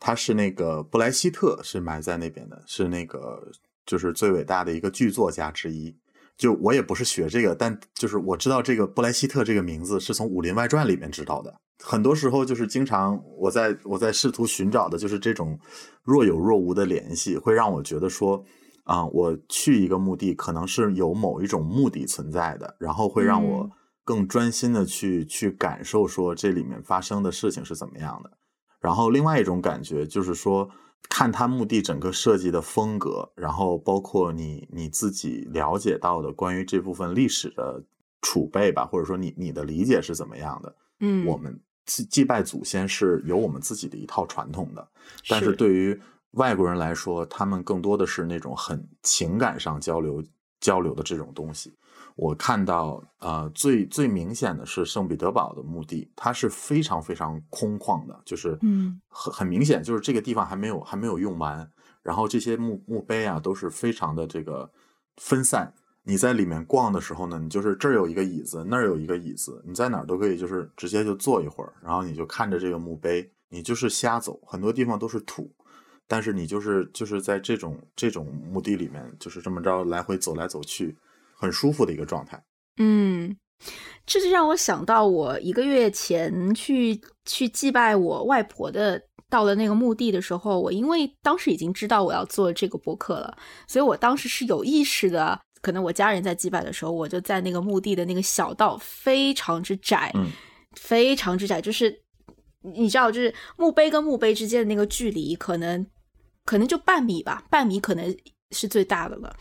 [0.00, 3.50] 他是那个布莱希特是埋在那边的，是那个
[3.86, 5.96] 就是最伟大的一个剧作家之一。
[6.36, 11.54] 就我也不是学这个，但就是我知道这个布莱希特这个名字是从《武林外传》里面知道的。
[11.84, 15.56] 很多时候就是经常我在我在试图寻找的就是这种
[16.02, 18.42] 若有若无的联系，会让我觉得说
[18.84, 23.70] 啊、我去一个墓地可能是有某一种目的存在的，然后会让我嗯
[24.04, 28.30] 更专心的去去感受说这里面发生的事情是怎么样的。
[28.80, 30.68] 然后另外一种感觉就是说，
[31.08, 37.80] 看他墓地整个设计的风格，然后包括你你自己了解到的关于这部分历史的
[38.20, 40.76] 储备吧，或者说你你的理解是怎么样的。
[40.98, 44.88] 嗯，我们祭祭拜祖先是有我们自己的一套传统的，
[45.28, 46.00] 但是是对于
[46.32, 50.22] 外国人来说，他们更多的是那种很情感上交流
[50.60, 51.72] 交流的这种东西。
[52.14, 61.66] 我看到，呃，最最明显的是圣彼得堡的墓地，它是非常非常空旷的，就是嗯很很明显，就是这个地方还没有还没有用完，
[62.02, 64.70] 然后这些墓墓碑啊都是非常的这个
[65.16, 65.72] 分散。
[66.04, 75.50] 你在里面逛的时候呢，你就是这儿有一个椅子，那儿有一个椅子，你在哪儿都可以，就是直接就坐一会儿，然后你就看着这个墓碑，你就是瞎走，很多地方都是土，
[76.12, 80.94] 但是你就是就是在这种这种墓地里面，就是这么着来回走来走去，
[81.34, 82.38] 很舒服的一个状态。
[82.76, 83.34] 嗯，
[84.04, 89.00] 这就让我想到我一个月前去去祭拜我外婆的。
[89.30, 93.34] 到了那个墓地的时候，我因为当时已经知道我要做这个播客了，
[93.66, 95.40] 所以我当时是有意识的。
[95.62, 100.26] 可能我家人在祭拜的时候，我就在那个墓地的那个小道非常之窄，嗯
[100.78, 101.98] 非常之窄，就是
[102.60, 105.86] 你知道，就是墓碑跟墓碑之间的那个距离，可能
[106.44, 108.16] 可能就半米吧，半米可能
[108.50, 109.34] 是最大的了。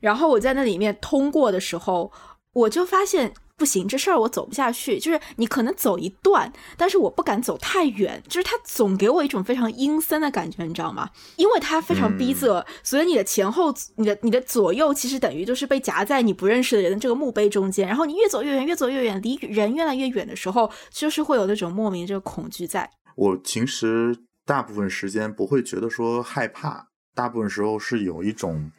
[0.00, 2.12] 然后我在那里面通过的时候，
[2.52, 4.98] 我就发现不行，这事儿我走不下去。
[4.98, 11.08] 就是你可能走一段，但是我不敢走太远，就是它总给我一种非常阴森的感觉，你知道吗？
[11.36, 17.86] 因为它非常逼仄，所以你的前后、你的你的左右，其实等于就是被夹在你不认识的人的这个墓碑中间。
[17.88, 22.90] 然后你越走越远，越走越远，离人越来越远的时候，就是会有那种莫名的这个恐惧在。
[23.16, 28.70] 我其实大部分时间不会觉得说害怕，大部分时候是有一种，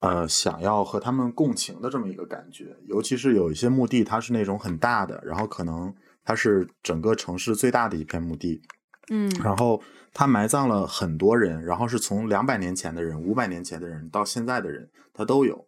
[0.00, 2.76] 呃，想要和他们共情的这么一个感觉。
[2.86, 8.60] 尤其是有一些墓地，它是那种很大的，然后可能它是整个城市最大的一片墓地，
[9.08, 9.80] 嗯然后
[10.12, 15.66] 它埋葬了很多人，然后是从两百年前的人、五百年前的人到现在的人，它都有。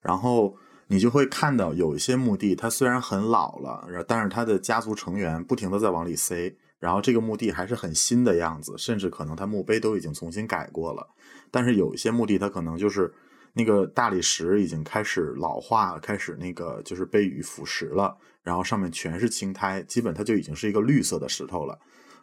[0.00, 11.06] 然后你就会看到有一些墓地，它虽然很老了，然但是它的家族成员不停的在往里塞，然后这个墓地还是很新的样子，甚至可能它墓碑都已经重新改过了。
[11.50, 13.12] 但是有一些墓地，它可能就是
[13.54, 21.78] 那个大理石已经开始老化，开始那个就是被雨腐蚀了，然后上面全是青苔，基本它就已经是一个绿色的石头了。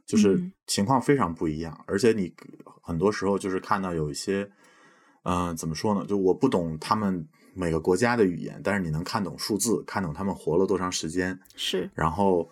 [0.06, 2.32] 就是嗯情况非常不一样，而且你
[2.84, 4.48] 很多时候就是看到有一些，
[5.24, 6.06] 嗯、怎么说呢？
[6.06, 12.48] 就我不懂他们每个国家的语言，但是你能看懂数字，看懂他们活了多长时间，是，然后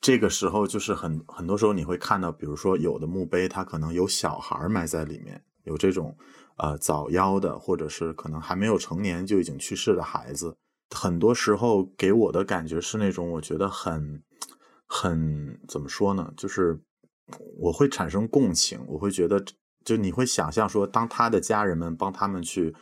[0.00, 6.16] 这个时候就是很很多时候你会看到，比如说有的墓碑它可能有小孩埋在里面，有这种
[6.58, 10.54] 呃早夭的，或者是可能还没有成年就已经去世的孩子。
[10.94, 14.22] 很多时候给我的感觉是那种我觉得很
[14.86, 16.32] 很怎么说呢？
[16.36, 16.78] 就是
[17.58, 19.42] 我会产生共情，我会觉得
[19.84, 22.74] 就你会想象说，当他的家人们帮他们去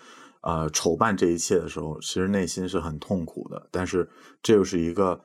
[0.42, 3.68] 呃筹办这一切的时候，其实内心是很痛苦的。
[3.70, 4.08] 但是
[4.42, 5.18] 这又是一个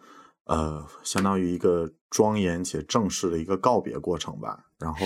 [0.48, 4.66] 呃，相当于一个庄严且正式的一个告别过程吧。
[4.80, 5.06] 然后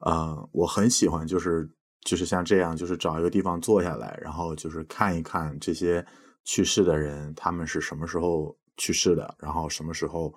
[0.00, 1.68] 呃，我很喜欢就是
[2.02, 6.04] 就是像这样，就是找一个地方坐下来，然后就是看一看这些
[6.44, 10.32] 去世的人，他们是什么时候去世的，然后什么时候，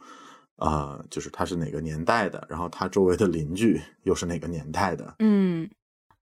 [0.58, 5.16] 呃，就是他是哪个年代的，然后他周围的邻居又是哪个年代的。
[5.20, 5.70] 嗯，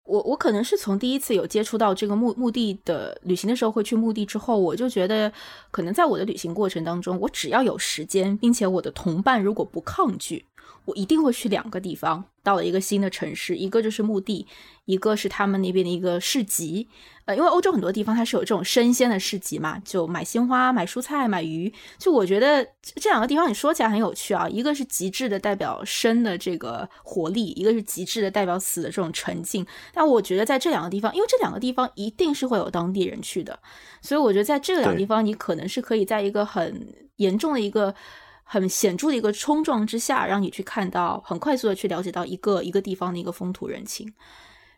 [0.04, 5.32] 我我可能是从第一次有接触到这个墓墓地的旅行的时候会去墓地之后，我就觉得
[5.70, 10.46] 可能在我的旅行过程当中，我只要有时间，并且我的同伴如果不抗拒。
[10.90, 14.48] 我一定会去两个地方，到了一个新的城市，一个就是墓地，
[14.86, 16.88] 一个是他们那边的一个市集。
[17.26, 21.72] 呃，因为欧洲很多地方它是有这种生鲜的市集嘛，就买鲜花、买蔬菜、买鱼。
[22.00, 29.64] 就我觉得这两个地方你说起来很有趣啊，一个是极致的代表生的这个活力，一个是极致的代表死的这种沉静。
[29.94, 33.60] 但我觉得在这两个地方，因为这两个地方一定是会有当地人去的，
[34.02, 37.94] 所以我觉得在这两个地方，你可能是可以在一个很严重的一个。
[38.52, 44.12] 很显著的一个冲撞之下，让你去看到，很快速的去了解到一个一个地方的一个风土人情。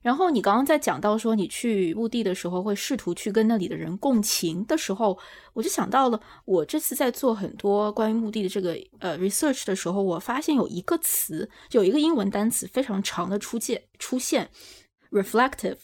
[0.01, 5.17] 然后你刚刚在讲到说你去墓地的时候会试图去跟那里的人共情的时候，
[5.53, 14.49] 我就想到了我这次在做很多关于墓地的这个呃 research 的时候，我发现有一个词，有一个英文单词非常长的出现出现
[15.12, 15.77] reflective，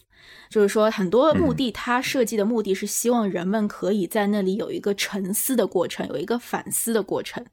[0.50, 7.46] 就是说很多墓地它设计的目的是希望人们可以在那里有一个沉思的过程，有一个反思的过程。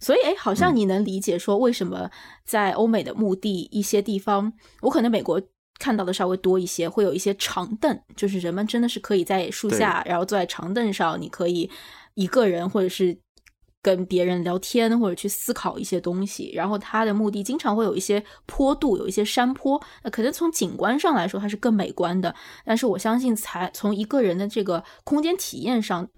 [0.00, 2.10] 所以，哎，好像你能理解说，为什么
[2.44, 5.40] 在欧美的墓地一些地方，我可能美国
[5.78, 11.70] 看到的稍微多一些，会有一些长凳，就是人们真的是可以在树下，然后坐在长凳上，你可以
[12.14, 13.16] 一个人或者是
[13.82, 16.50] 跟别人聊天，或者去思考一些东西。
[16.54, 22.34] 然后，它的墓地经常会有一些坡度，有一些山坡，那可能从景观上来说它是更美观的。
[22.64, 26.08] 但是，我相信才从一个人的这个空间体验上。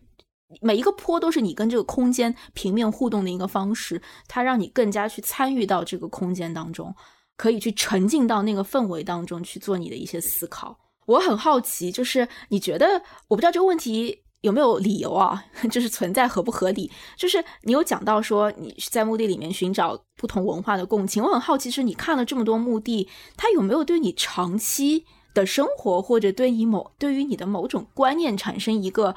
[0.60, 6.94] 每一个坡都是你跟这个空间平面互动的一个方式，它让你更加去参与到这个空间当中，
[7.36, 10.78] 可以去沉浸到那个氛围当中去做你的一些思考。
[11.06, 15.44] 我很好奇，就是你觉得我不知道这个问题有没有理由啊？
[15.70, 16.90] 就是存在合不合理？
[17.16, 25.04] 就是你有讲到说你在墓地里面寻找不同文化的共情，我很好奇，是你看了这么多墓地，它有没有对你长期
[25.34, 29.14] 的生活或者对你某对于你的某种观念产生一个？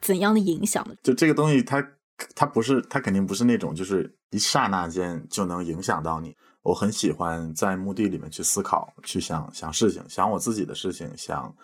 [0.00, 0.94] 怎样的影响呢？
[1.02, 1.86] 就这个东西，它
[2.34, 6.34] 它不是，它肯定不是那种，就是一刹那间就能影响到你。
[6.62, 11.54] 我很喜欢在墓地里面去思考，去想想事情，想我自己的事情，想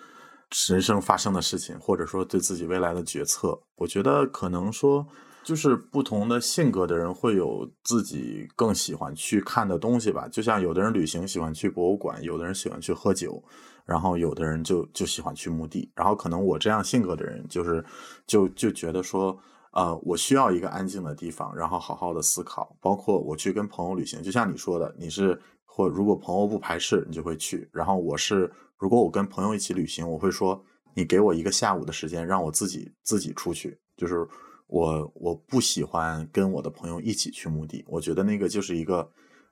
[0.71, 3.59] 人生发生的事情，或者说对自己未来的决策。
[3.77, 5.07] 我觉得可能说，
[5.45, 10.29] 就是不同的性格的人会有自己更喜欢去看的东西吧。
[10.29, 13.43] 就像有的人旅行喜欢去博物馆，有的人喜欢去喝酒。
[13.85, 17.85] 然后有的人就就喜欢去墓地，然后可能我这样性格的人就是
[18.27, 19.39] 就就觉得说，
[19.75, 22.77] 呃，我需要一个安静的地方，然后好好的思考。
[22.81, 27.71] 包括我去跟朋友旅行，就像你说的，你是或如果朋友不排斥，你就会去。
[27.71, 30.63] 然后我是如果我跟朋友一起旅行，我会说，
[30.95, 33.79] 你给我一个下午的时间，让我自己自己出去。
[33.97, 34.27] 就是
[34.67, 39.09] 我我不喜欢跟我的朋友一起去墓地，我觉得那个就是一个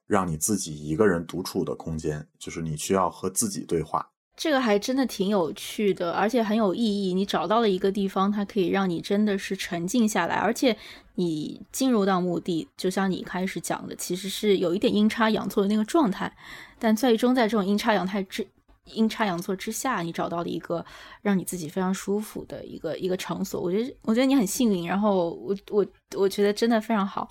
[0.06, 4.06] 让你自己一个人独处的空间，就是你需要和自己对话。
[4.36, 7.14] 这个还真的挺有趣的，而且很有意义。
[7.14, 10.76] 你找到了一个地方，它可以让你真的是沉静下来，而且
[11.14, 16.36] 你进入到墓地，就像你一开始讲的，其实是有一点阴差阳错的那个状态，
[16.80, 18.44] 但最终在这种阴差阳态之
[18.86, 20.84] 阴差阳错之下，你找到了一个
[21.22, 23.60] 让你自己非常舒服的一个一个场所。
[23.60, 24.86] 我觉得，我觉得你很幸运。
[24.86, 27.28] 然后，我我我觉得真的非常好。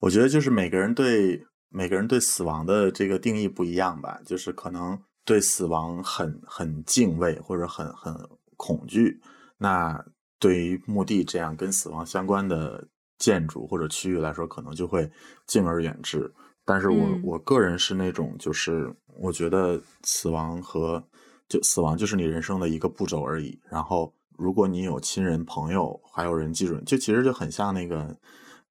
[0.00, 4.98] 我觉得就是每个人对每个人对死亡的这个定义不一样吧，就是可能。
[5.24, 8.16] 对死亡很很敬畏或者很很
[8.56, 9.20] 恐惧，
[9.58, 10.02] 那
[10.38, 15.10] 对于墓地这样跟死亡相关的建筑或者区域来说，可能就会
[15.46, 16.32] 敬而远之。
[16.68, 21.02] 但是我我个人是那种，就是我觉得死亡和
[21.48, 23.58] 就死亡就是你人生的一个步骤而已。
[23.70, 28.14] 然后如果你有亲人朋友，还有人记住，就其实就很像那个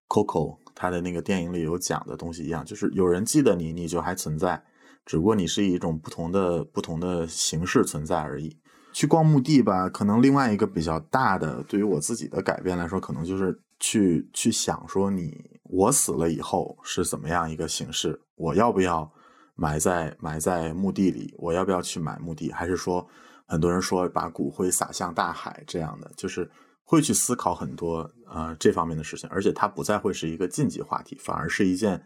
[0.06, 4.62] Coco 他的那个电影里有讲的东西一样，就是有人记得你，你就还存在。
[5.04, 8.56] 只不过你是以一种不同的、不同的形式存在而已。
[8.92, 18.20] 去逛墓地吧，可能另外一个比较大的，对于我自己的改变来说，可能就是去去想说，你我死了以后是怎么样一个形式？
[18.36, 19.10] 我要不要
[19.54, 21.34] 埋在埋在墓地里？
[21.38, 22.50] 我要不要去买墓地？
[22.50, 23.06] 还是说，
[23.46, 26.50] 很多人说把骨灰撒向大海这样的，就是
[26.84, 32.02] 会去思考很多呃这方面的事情，而且它不再会是一个禁忌话题，反而是一件。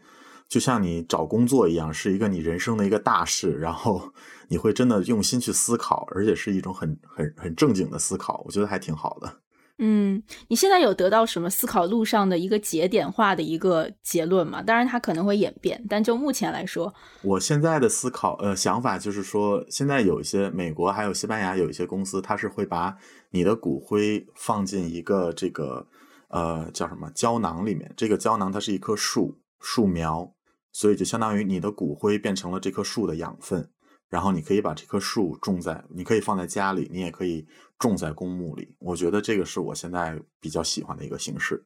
[0.49, 4.11] 就像你找工作一样，是一个你人生的一个大事，然后
[4.49, 9.42] 你会真的用心去思考，而且是一种很很很正经的思考，我觉得还挺好的。
[9.85, 14.61] 嗯，你现在有得到什么思考路上的一个节点化的一个结论吗？
[14.61, 22.95] 当然，它可能会演变，但就目前来说，我现在的思考呃想法就是说，现在有一些美国还有西班牙有一些公司，它是会把
[23.31, 25.85] 你的骨灰放进一个这个
[26.29, 30.33] 呃叫什么胶囊里面，这个胶囊它是一棵树树苗，
[30.71, 33.69] 所以就相当于你的骨灰变成了这棵树的养分。
[34.09, 37.43] 然后你可以把这棵树种在，你可以放在家里，你也可以
[37.87, 38.75] 种在公墓里。
[38.79, 41.63] 我觉得这个是我现在比较喜欢的一个形式。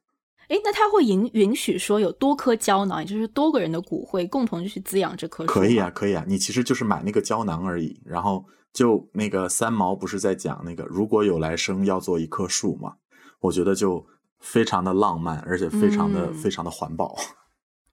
[0.48, 5.52] 哎，那他会允允许说有多颗胶囊，也就是多个人的骨灰共同去滋养这棵树？
[5.52, 6.24] 可以啊，可以啊。
[6.26, 8.00] 你其实就是买那个胶囊而已。
[8.04, 12.94] 然后就那个三毛不是在讲那个如果有来生要做一棵树嘛？
[13.40, 14.04] 我觉得就
[14.40, 17.16] 非常的浪漫，而且非常的非常的环保。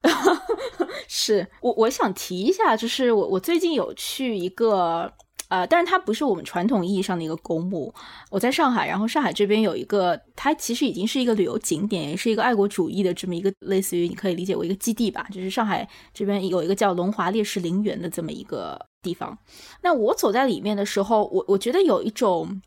[1.07, 5.11] 是我我想提一下，就是我我最近有去一个
[5.49, 7.93] 呃，但是它不是我们传统意义上的一个公墓。
[8.29, 15.27] 我在上海，然后上海这边有一个，它其实已经是一个旅游景点，也是一个爱国主义的这么一个类似于你可以理解为一个基地吧。
[15.31, 19.37] 就是上海这边有一个叫龙华烈士陵园的这么一个地方。
[19.81, 22.61] 那我走在里面的时候，我我觉得有一种，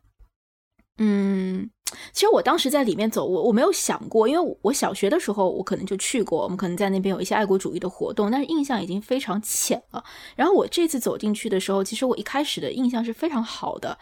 [0.99, 1.71] 嗯。
[2.13, 10.05] 其实我当时在里面走，我我没有想过，因为我小学的时候我可能就去过，我们可能在那边有一些爱国主义的活动，但是印象已经非常浅了。
[10.37, 13.97] 然后我这次走进去的时候，其实我一开始的印象是非常好的，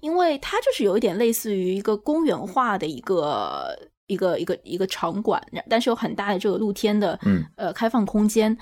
[0.00, 3.76] 因为它就是有一点类似于一个公园化的一个
[4.06, 8.56] 一个一个一个场馆，但是有很大的这个露天的嗯呃开放空间。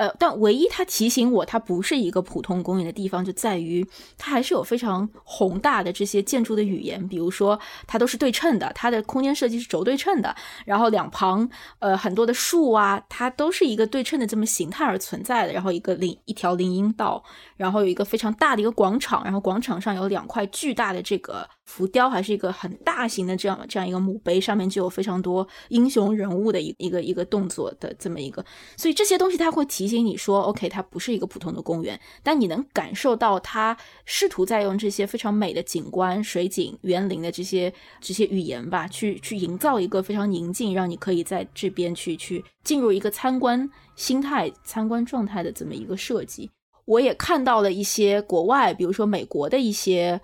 [0.00, 3.86] 呃，但唯一它提醒我，它不是一个普通公园的地方，就在于
[4.16, 10.34] 它还是有非常宏大的这些建筑的语言，比如说它都是对称的，它的空间设计是轴对称的，
[10.64, 11.46] 然后两旁
[11.80, 17.22] 呃很多的树啊，它都是一个对称的这么形态而存在的，然后一个林一条林荫道，
[17.58, 21.46] 然后有一个非常大的一个广场，然后广场上有两块巨大的这个。
[21.66, 28.44] 浮雕还是一个很大型的这样这样一个墓碑，上面就有非常多英雄人物的一一个一个动作的这么一个，
[28.76, 33.76] 所以这些东西它会提醒你说，OK，它不是一个普通的公园，但你能感受到它
[34.06, 37.70] 试图在用这些非常美的景观、水景、园林的这些
[38.00, 46.48] 这些语言吧，去去营造一个非常宁静，让你可以在这边去去进入一个参观心态、参观状态的这么一个设计。
[46.84, 50.20] 我也看到了一些国外，比如说美国的一些。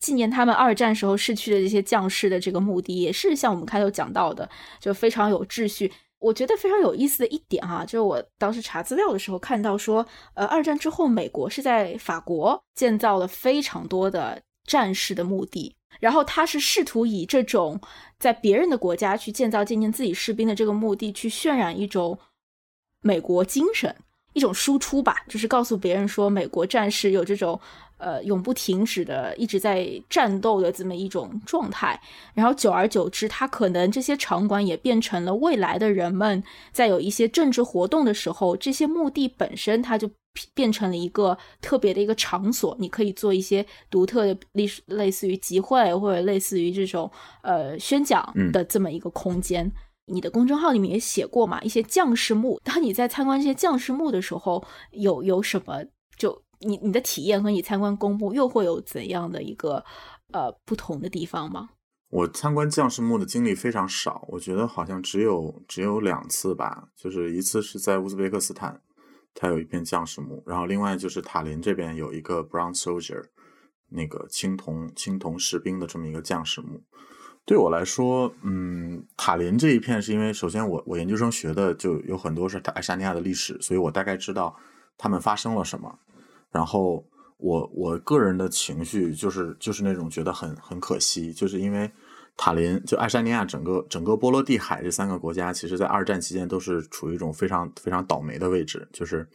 [0.00, 4.48] 纪念他们二战时候逝去的这些将士的这个墓地，也是像我们开头讲到的，
[4.80, 5.92] 就非常有秩序。
[6.20, 17.80] 我觉得非常有意思的一点哈，就是我当时查资料的时候看到说，呃，二战之后美国是在法国建造了非常多的战士的墓地，然后他是试图以这种
[18.18, 22.18] 在别人的国家去建造纪念自己士兵的这个墓地，去渲染一种
[23.00, 23.96] 美国精神，
[24.34, 27.60] 一种输出吧，就是告诉别人说美国战士有这种。
[28.00, 32.00] 呃，永不停止的一直在战斗的这么一种状态，
[32.32, 36.42] 然后久而久之，它可能这些场馆也变成了未来的人们
[36.72, 40.10] 在有一些政治活动的时候，这些墓地本身它就
[40.54, 47.10] 变成了一个特别的一个场所，你可以做一些独特的历史，类似于集会或者类似于这种
[47.42, 49.70] 呃宣讲的这么一个空间。
[50.06, 55.84] 你的公众号里面也写过嘛，一些将士墓，当你在参观这些将士墓的时候，有有什么
[56.16, 56.42] 就。
[56.60, 59.84] 你你的体验和你参观公墓又会有怎样的一个
[60.32, 61.70] 呃不同的地方吗？
[62.10, 68.80] 我参观将士墓的经历非常少，我觉得好像只有只有两次吧，就是一次是在乌兹别克斯坦，
[69.32, 73.22] 它有一片将士墓，然后另外就是塔林这边有一个 Brown Soldier，
[73.90, 76.82] 那个青铜青铜士兵的这么一个将士墓。
[77.46, 84.54] 对我来说，嗯，塔林这一片是因为首先我我研究生学的就有很多是爱沙尼亚的历史，所以我大概知道
[84.98, 85.96] 他们发生了什么。
[86.52, 87.04] 然后
[87.36, 91.90] 我我个人的情绪就是就是那种觉得很很可惜，就是因为
[92.36, 99.26] 塔林就爱沙尼亚整个整个波罗的海这三个国家，其实在二战期间都是处于一种非常非常倒霉的位置，就是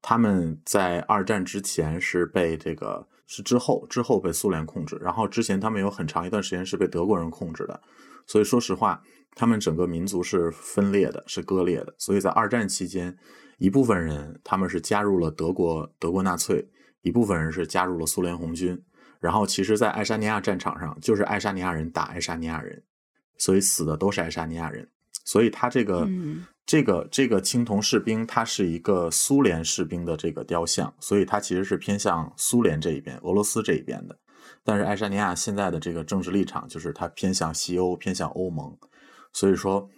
[0.00, 7.80] 他们在二战之前是被这个是之后之后被苏联控制，然后之前他们有很长一段时间是被德国人控制的，
[8.26, 9.02] 所以说实话，
[9.34, 13.16] 他们整个民族是分裂的，是割裂的，所以在二战期间。
[13.62, 16.68] 一部分人他们是加入了德国德国纳粹，
[17.02, 18.76] 一部分人是加入了苏联红军。
[19.20, 22.82] 然后其实，在爱沙尼亚战场上，就是爱沙尼亚人打爱沙尼亚人，
[23.38, 24.88] 所以死的都是爱沙尼亚人。
[25.24, 26.08] 所以他这个
[26.66, 34.18] 这个这个青铜士兵，他是一个苏联士兵的这个雕像，所以他其实是偏向苏联这一边、俄罗斯这一边的。
[34.64, 38.76] 但是爱沙尼亚现在的这个政治立场就是它偏向西欧、偏向欧盟，
[39.32, 39.88] 所以说。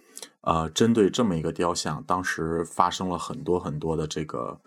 [0.45, 4.61] 呃，针对这么一个雕像，当时发生了很多很多的这个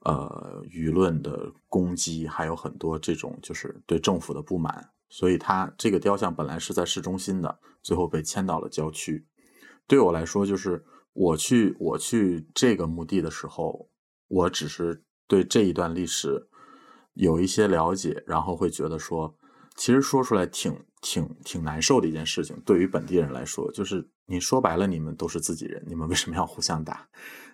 [0.00, 4.90] 呃舆论的攻击，还有很多这种就是对政府的不满。
[5.10, 9.26] 所以它这个雕像本来是在市中心的，最后被迁到了郊区。
[9.86, 13.90] 对我来说，就是我去我去这个墓地的时候，
[14.28, 16.48] 我只是对这一段历史
[17.14, 19.34] 有一些了解，然后会觉得说，
[19.76, 22.58] 其实说出来挺挺挺难受的一件事情。
[22.64, 27.08] 对于本地人来说，就是你说白了，你们都是自己人，你们为什么要互相打？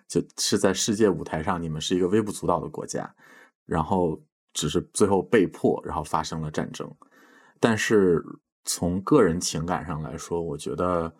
[0.09, 3.15] 就是在世界舞台上，你们是一个微不足道的国家，
[3.65, 4.21] 然后
[4.53, 6.93] 只是最后被迫，然后发生了战争。
[7.61, 8.21] 但是
[8.65, 11.11] 从个人情感上来说，我觉得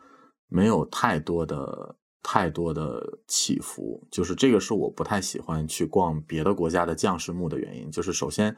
[0.50, 4.06] 没有太多的太多的起伏。
[4.12, 7.90] 就是这个是我不太喜欢去逛别的国家的将士墓的原因。
[7.90, 8.54] 就是首先，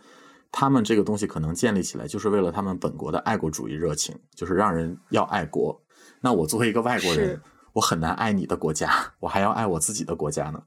[0.51, 5.79] 他们这个东西可能建立起来就是为了他们本国的爱国主义热情，就是让人要爱国。
[6.21, 7.41] 那我作为一个外国人。
[7.73, 10.59] 我很难爱你的国家，我还要爱我自己的国家呢。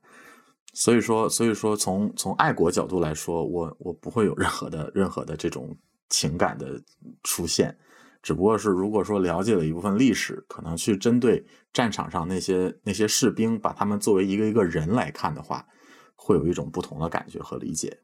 [0.74, 5.76] 所以说，所以说，从从爱国角度来说，我我不会有任何的任何的这种
[6.08, 6.80] 情感的
[7.24, 7.76] 出现。
[8.22, 15.66] 只不过是，如果说了解了一部分历史，可能去针对战场上那些那些士兵，把他们作为一个一个人来看的话，
[16.14, 17.98] 会有一种不同的感觉和理解。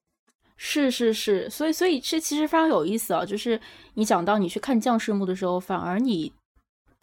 [0.57, 3.25] 是是是，所以所以这其实非常有意思啊。
[3.25, 3.61] 就是
[3.95, 6.33] 你讲到你去看将士墓的时候，反而你。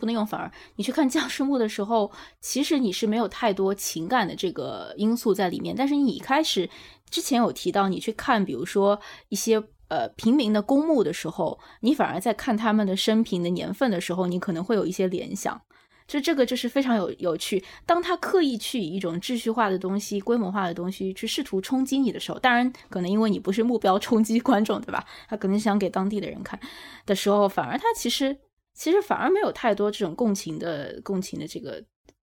[0.04, 5.74] 不能用反而，你去看将士墓的时候，其实你是没有太多情感的这个因素在里面。
[5.74, 6.70] 但是你一开始
[7.10, 9.00] 之前有提到，你去看比如说
[9.30, 15.62] 一些呃平民的公墓的时候，你反而在看他们的生平的年份的时候，你可能会有一些联想。
[16.06, 17.64] 就这个就是非常有有趣。
[17.86, 25.06] 当他刻意去以一种秩序化的东西、规模化的东西去试图冲击你的时候，当然可能因为你不是目标冲击观众，对吧？
[25.30, 26.60] 他可能想给当地的人看
[27.06, 28.38] 的时候，反而他其实。
[28.74, 31.84] 其实反而没有太多这种共情的共情的这个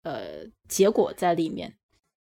[0.03, 1.77] 呃结果在里面。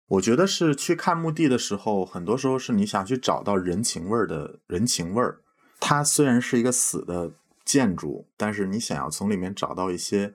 [0.07, 5.41] 我觉得是去看墓地的时候，很多时候是你想去找到人情味儿的人情味儿。
[5.81, 7.33] 它虽然是一个死的
[7.65, 10.35] 建筑，但是你想要从里面找到一些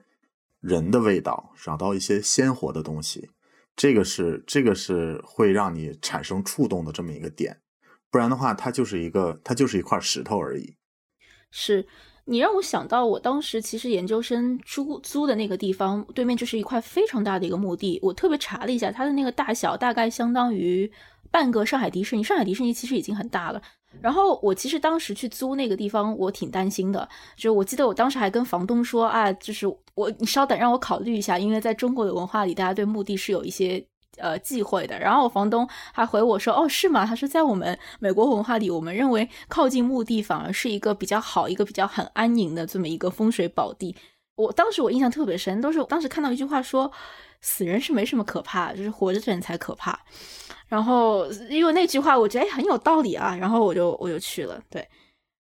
[0.60, 3.30] 人的味道，找到一些鲜活的东西，
[3.76, 7.60] 这个是这个是会让你产生触动的这么一个点。
[8.10, 10.74] 不然的话，它就是一个它就是一块石头而已。
[11.50, 11.86] 是。
[12.30, 17.98] 你让我想到，我当时其实研究生租租的那个地方对面就是一块非常大的一个墓地。
[18.00, 20.88] 我特别查了一下，它的那个大小大概相当于
[21.28, 22.22] 半个上海迪士尼。
[22.22, 23.60] 上海迪士尼其实已经很大了。
[24.00, 27.08] 然后我其实当时去租那个地方，我挺担心的。
[27.36, 29.66] 就我记得我当时还跟房东说啊，就是
[29.96, 33.84] 我你稍等，让我考虑一下，因为在中国的文化里，大家对墓地是有一些。
[34.16, 34.98] 呃，忌讳的。
[34.98, 43.96] 然后我房东还回我说：“哦，是吗？”他说：“在我们美国文化里，我们认为靠近墓地反而是一个比较好、一个比较很安宁的这么一个风水宝地。”
[44.36, 46.90] 我当时我印象特别深，都是当时看到一句话说
[47.42, 49.98] ：“死人是没什么可怕，就是活着的人才可怕。”
[50.66, 54.58] 然后因为那句话，我觉得很有道理啊，然后我就我就去了。
[54.70, 54.88] 对，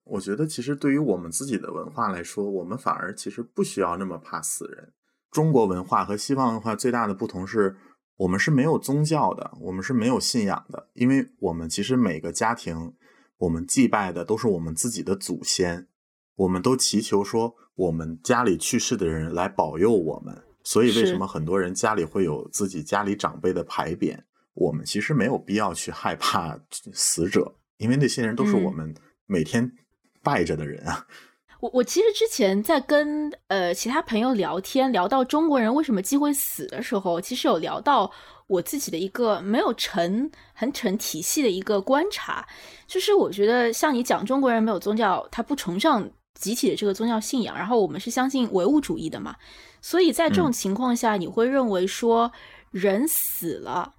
[0.04, 4.92] 我觉得其实对于我们自己的文化来说，我们反而其实不需要那么怕死人。
[5.30, 7.76] 中国文化和西方文化最大的不同是。
[8.16, 12.94] 我们是没有宗教的，我们是没有信仰的，因为我们其实每个家庭，
[13.38, 15.86] 我们祭拜的都是我们自己的祖先，
[16.34, 20.42] 我们都祈求说我们家里去世的人来保佑我们。
[20.64, 24.18] 所以为什么很多人家里会有自己家里长辈的牌匾？
[24.54, 26.58] 我们其实没有必要去害怕
[26.92, 28.92] 死者，因为那些人都是我们
[29.26, 29.70] 每天
[30.22, 31.06] 拜着的人啊。
[31.60, 38.10] 我我其实之前在跟呃其他朋友聊天，聊到中国人为什么忌讳死的时候，其实有聊到
[38.46, 42.46] 我自己的一个没有成很成体系的一个观察，
[42.86, 49.34] 就是我觉得像你讲中国人没有宗教，他不崇尚集体的这个宗教信仰，然后我们是相信唯物主义的嘛，
[49.80, 52.30] 所以在这种情况下，你会认为说
[52.70, 53.94] 人死了。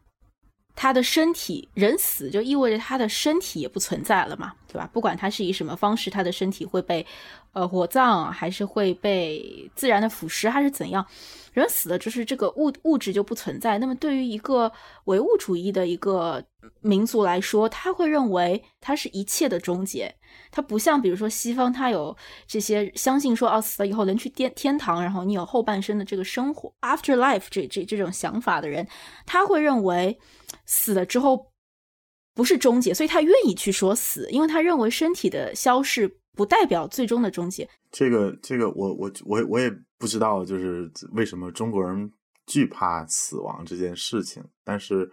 [0.79, 4.87] 他的身体人死就意味着他的身体也不存在了嘛，对吧？
[4.93, 7.03] 不管他是以什么方式，他的身体会被
[7.51, 11.03] 呃火葬，还是会被自然的腐蚀，还是怎样？
[11.51, 13.79] 人死了就是这个物物质就不存在。
[13.79, 14.71] 那么对于一个
[15.05, 16.43] 唯物主义的一个
[16.81, 20.13] 民族来说，他会认为它是一切的终结。
[20.51, 22.15] 它不像比如说西方，他有
[22.47, 28.87] 这些相信说哦死了以后能去天天堂，然后你有后半生的这个生活 after life 这这这种想法的人，
[29.25, 30.17] 他会认为。
[30.65, 31.51] 死了之后
[32.33, 37.67] 不是终结，所以他愿意去说死，因为他认为身体的消逝不代表最终的终结。
[37.91, 42.09] 这个这个，我我我我也不知道，就是为什么中国人
[42.45, 44.41] 惧怕死亡这件事情。
[44.63, 45.09] 但是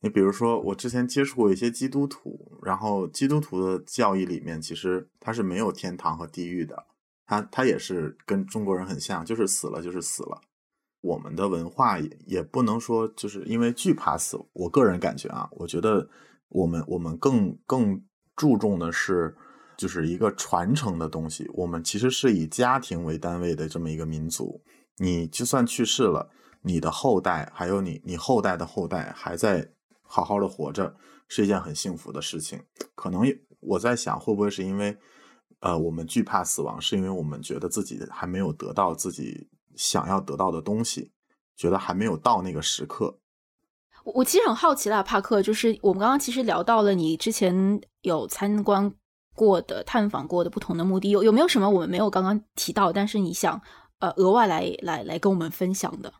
[0.00, 6.86] 你比如说，我之前接触过一些基督徒，然后基督徒的教义里面其实他是没有天堂和地狱的，
[7.26, 10.40] 他他也是跟中国人很像，就是死了就是死了。
[11.02, 16.08] 我们的文化也也不能说就是因为惧怕死，我个人感觉啊，我觉得
[16.48, 18.02] 我们我们更更
[18.36, 19.36] 注重的是，
[19.76, 21.46] 就是一个传承的东西。
[21.54, 24.62] 我们其实是以家庭为单位的这么一个民族。
[24.98, 26.30] 你就算去世了，
[26.62, 29.72] 你的后代还有你，你后代的后代还在
[30.12, 30.92] 好好的活着，
[31.28, 32.60] 是一件很幸福的事情。
[32.96, 33.22] 可能
[33.60, 34.98] 我在想，会不会是因为，
[35.60, 41.12] 呃，我们惧怕死亡，是因为我们觉得自己还没有得到自己想要得到的东西，
[41.56, 43.20] 觉得还没有到那个时刻。
[44.02, 48.92] 我我其实很好奇啦，帕克，就是我们刚刚其实聊到了你之前有参观
[49.34, 53.60] 过的、探访过的不同的墓地，有有没有什么我们没有刚刚提到，但是你想
[54.00, 56.12] 呃额外来来来跟我们分享的？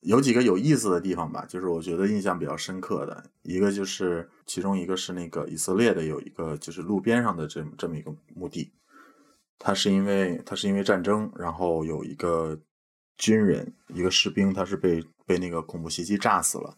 [0.00, 8.72] 有几个有意思的地方吧，就是我觉得印象比较深刻的一个，就是其中一个是那个以色列的有一个就是路边上的这么这么一个墓地，
[9.58, 12.58] 它是因为它是因为战争，然后有一个
[13.16, 16.76] 军人一个士兵，他是被被那个恐怖袭击炸死了。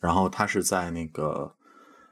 [0.00, 1.54] 然后他是在那个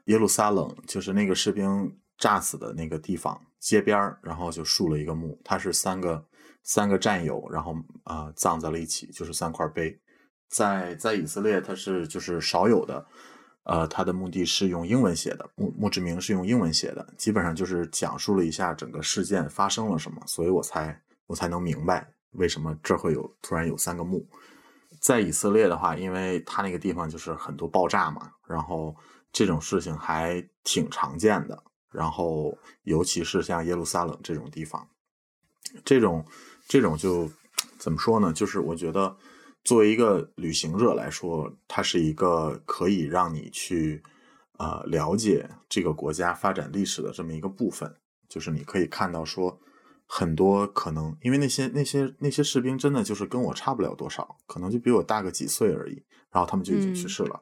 [0.05, 5.39] 耶路撒冷，就是那个士兵炸死的那个地方街边，然后就竖了一个墓。
[5.43, 6.25] 他是三个
[6.63, 9.99] 三个战友，然后啊葬在了一起，就是三块碑。
[10.53, 13.03] 在在以色列，它是就是少有的，
[13.63, 24.23] 呃，它的墓地是用英文写的，墓墓志铭是用英文写的，基本上就是讲述了一下整个事件发生了什么，所以我才我才能明白为什么这会有突然有三个墓。
[25.01, 28.95] 在以色列的话，因为它那个地方就是很多爆炸嘛，然后
[29.31, 31.63] 这种事情还挺常见的。
[31.91, 34.87] 然后尤其是像耶路撒冷这种地方，
[35.83, 36.25] 这种
[36.67, 37.29] 这种就
[37.77, 38.31] 怎么说呢？
[38.31, 39.15] 就是我觉得
[39.63, 44.03] 作为一个旅行者来说，它是一个可以让你去
[44.57, 47.95] 呃了解这个国家发展历史的这么一个部分。
[48.27, 49.59] 就是你可以看到说。
[50.05, 57.41] 很多可能，因为那些那些那些士兵真的就是跟我差不了多少，可能就比我大个几岁而已，然后他们就已经去世了，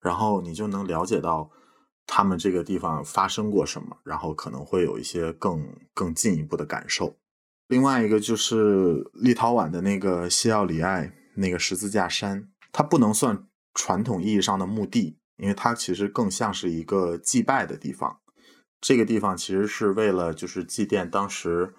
[0.00, 1.50] 然后你就能了解到
[2.06, 7.18] 他们这个地方发生过什么，然后可能会有一些更更进一步的感受。
[7.66, 18.20] 另外一个就是立陶宛的那个西奥里埃那个十字架山，它不能算传统意义上的墓地，因为它其实更像是一个祭拜的地方。
[18.80, 21.74] 这个地方其实是为了就是祭奠当时。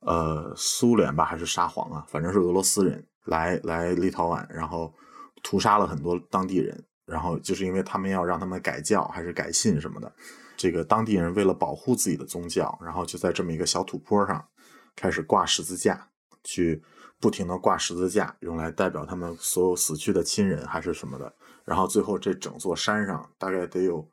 [0.00, 4.94] 呃，苏联吧还是沙皇啊，反正是俄罗斯人来来立陶宛，然后
[5.42, 10.14] 屠杀了很多当地人，然后就是因为他们要让他们改教还是改信什么的，
[10.56, 14.46] 这个当地人为了保护自己的宗教，然后就在这么一个小土坡上
[14.94, 16.08] 开始挂十字架，
[16.44, 16.80] 去
[17.20, 24.08] 不停的挂十字架，用来代表他们所有死去的亲人还是什么的，然后最后这整座山上大概得有，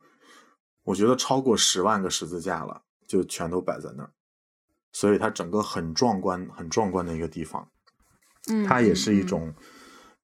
[0.84, 4.12] 我觉得超过十万个十字架了，就全都摆在那儿。
[4.92, 7.68] 所以它整个很壮观，很壮观的一个地方，
[8.48, 9.54] 嗯，它也是一种，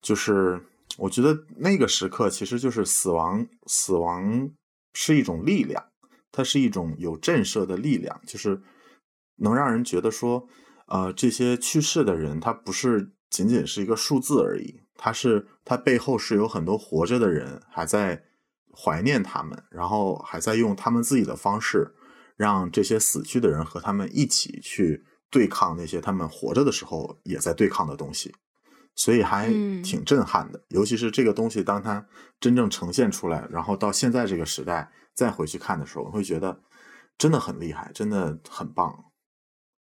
[0.01, 0.63] 就是
[0.97, 4.51] 我觉得那个时刻其实就是死亡，死亡
[4.93, 5.83] 是一种力量，
[6.31, 8.61] 它是一种有震慑的力量，就是
[9.37, 10.47] 能让人觉得说，
[10.89, 18.23] 呃，这些去世的人他不是仅仅是一个数字而已，他是他背后是有很多活着的人还在
[18.71, 21.95] 怀念他们，然后还在用他们自己的方式。
[22.39, 28.33] 让这些死去的人和他们一起去对抗那些他们活着的时候也在对抗的东西，
[28.95, 29.49] 所以还
[29.83, 30.63] 挺震撼的。
[30.69, 32.07] 尤其是这个东西，当它
[32.39, 36.61] 真正呈现出来，然后到现在这个时代再回去看的时候，我会觉得
[37.17, 39.03] 真的很厉害，真的很棒。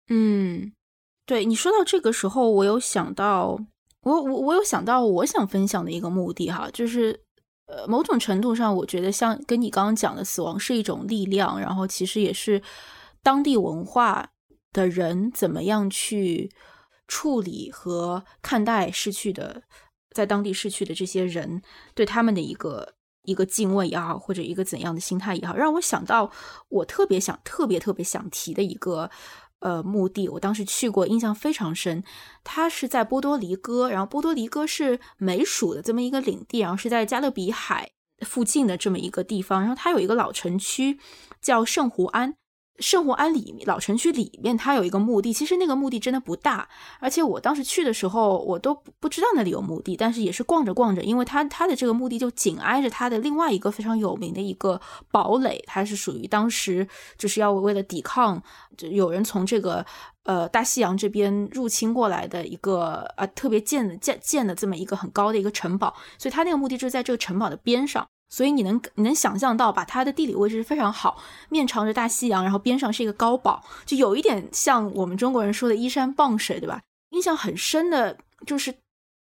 [0.09, 0.73] 嗯，
[1.27, 3.59] 对你说到这个时候，我有想到，
[4.03, 7.21] 我我我有想到我想分享的一个目的哈，就是。
[7.73, 12.61] 呃，某种程度上，我觉得像跟你刚刚讲的，死亡是一种力量，然后其实也是
[13.23, 14.31] 当地文化
[14.73, 16.51] 的人怎么样去
[17.07, 19.63] 处理和看待逝去的，
[20.13, 21.63] 在当地逝去的这些人，
[21.95, 26.29] 对他们的一个一个敬畏也好，或者一个怎样的心态也好，让我想到
[26.71, 29.09] 我特别想、特别特别想提的一个。
[29.61, 32.03] 呃，墓地我当时去过，印象非常深。
[32.43, 37.91] 它是在波多黎各，然后波多黎各是美属的这么一个领地，然后是在加勒比海
[38.21, 39.61] 附近的这么一个地方。
[39.61, 40.99] 然后它有一个老城区，
[41.41, 42.37] 叫圣胡安。
[42.81, 45.33] 圣湖安里老城区里面，它有一个墓地。
[45.33, 46.69] 其实那个墓地真的不大，
[46.99, 49.97] 而且我当时去的时候，我都不知道那里有墓地。
[49.97, 58.43] 但是也是逛着逛着，因为它它的这个墓地就紧挨着它的另外一个非常有名的一个堡垒，它是属于当时就是要为了抵抗
[58.77, 59.85] 就有人从这个
[60.25, 68.07] 呃大西洋这边入侵过来的一个呃特别建的建建的这么一个很高的一个城堡，所以它那个墓地就是在这个城堡的边上。
[68.31, 71.19] 所以你能你能想象到，把它的地理位置非常好，
[71.51, 76.81] 面朝着大西洋，然后边上是一个高堡，就有一点像我们中国人说的依山傍水，对吧？
[77.11, 78.17] 印象很深的
[78.47, 78.73] 就是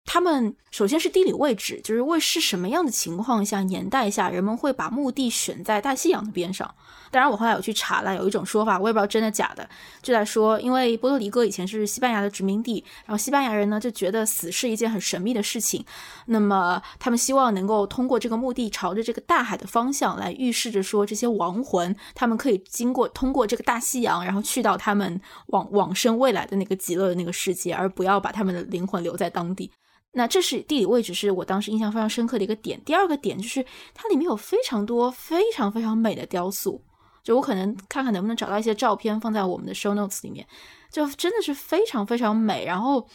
[0.07, 6.73] 他们首先是地理位置，就是为是什么样的情况下、年代下，人们会把墓地选在大西洋的边上。
[7.11, 9.69] 当然，我后来有去查了，有一种说法，我也不知道真的假的，
[10.03, 15.85] 就在说，因为波多黎各以前是西班牙的殖民地，然后西班牙人呢就觉得死是一件很神秘的事情，
[16.27, 29.71] 那么他们希望能够通过这个墓地朝着这个大海的方向来预示着说，这些亡魂他们可以经过通过这个大西洋，然后去到他们往往生未来的那个极乐的那个世界，而不要把他们的灵魂留在当地。
[30.17, 32.83] 那这是地理位置，是我当时印象非常深刻的一个点。
[32.85, 33.63] 第二个点就是
[33.93, 36.83] 它里面有非常多非常非常美的雕塑，
[37.23, 40.47] 就我可能看看能不能找到一些照片放在我们的 show notes 里面，
[40.91, 42.65] 就真的是非常非常美。
[42.65, 43.07] 然后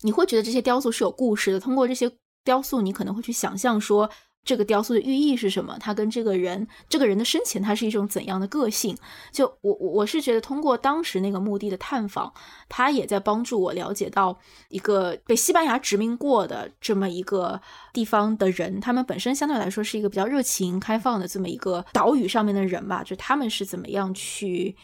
[0.00, 2.10] 你会觉得这些雕塑是有故事的，通过这些
[2.42, 4.10] 雕塑，你可能会去想象说。
[4.44, 5.76] 这个雕塑的寓意是什么？
[5.78, 8.96] 它跟这个人，这个人的生前他是一种怎样的个性？
[9.30, 12.32] 就我我我是觉得，通过当时那个墓地的探访，
[12.66, 14.38] 他也在帮助我了解到
[14.70, 17.60] 一个被西班牙殖民过的这么一个
[17.92, 23.02] 地方的人，他们本身相对来说是一个比较热情开放的这么一个岛屿上面的人吧。
[23.02, 24.74] 就他们是怎么样去，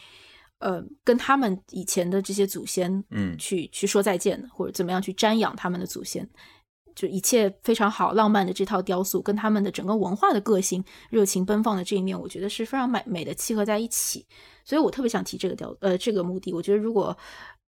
[0.59, 6.29] 呃，跟他们以前的这些祖先，嗯，去去说再见的，或者怎么样去瞻仰他们的祖先。
[6.95, 14.25] 就一切非常好、浪漫的这套雕塑，跟他们的整个文化的个性、热情奔放的这一面，我觉得是非常美美的契合在一起。
[14.63, 16.53] 所以我特别想提这个雕呃这个墓地。
[16.53, 17.15] 我觉得如果。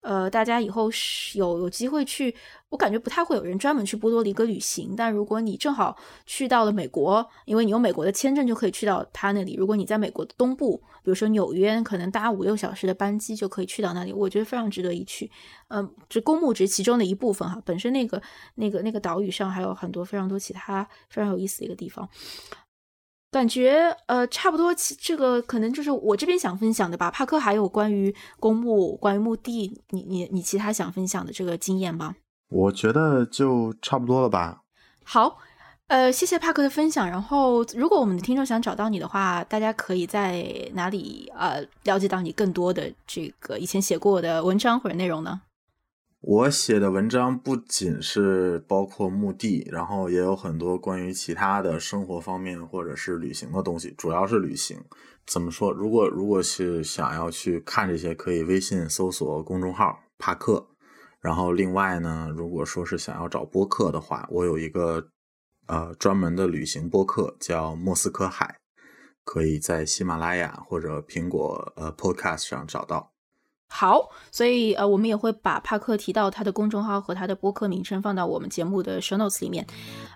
[0.06, 0.88] 呃，大家以后
[1.34, 2.32] 有有机会去，
[2.68, 4.94] 我感觉不太会有人专门去波多黎各旅行。
[4.96, 9.56] 但如果你正好去到了美国，因为你有美国的签证，就可以去到他那里。
[9.56, 15.28] 如果你在美国的东部，比如说纽约，可能搭五六小时的班机就可以去到那里，我觉得非常值得一去。
[15.68, 18.22] 嗯，这公墓只是其中的一部分哈，本身那个
[18.54, 22.08] 那个那个岛屿上还有很多非常多其他非常有意思的一个地方。
[23.36, 27.10] 感觉呃，差不多，这个可能就是我这边想分享的吧。
[27.10, 32.14] 帕克还有关于公墓、关于墓地，你你你其他想分享的这个经验吗？
[32.48, 34.62] 我觉得就差不多了吧。
[35.04, 35.36] 好，
[35.88, 37.06] 呃，谢谢帕克的分享。
[37.06, 45.42] 然后，如果我们的听众想找到你的话，大家可以在哪里呃了解到你更多的这个以前写过的文章或者内容呢？
[46.28, 54.76] 我写的文章不仅是包括墓地，然后也有很多关于其他的生活方面或者是旅行的东西，主要是旅行。
[55.24, 55.70] 怎么说？
[55.70, 60.66] 如果如果是想要去看这些，可以微信搜索公众号“帕克”。
[61.22, 65.06] 然后另外呢，如果说是想要找播客的话，我有一个
[65.68, 68.58] 呃专门的旅行播客叫《莫斯科海》，
[69.22, 73.12] 可以在喜马拉雅或者苹果呃 Podcast 上找到。
[73.68, 79.66] 好，所以呃，我们也会把帕克提到他的公众号和他的播客名称放到我们节目的 show notes 里面。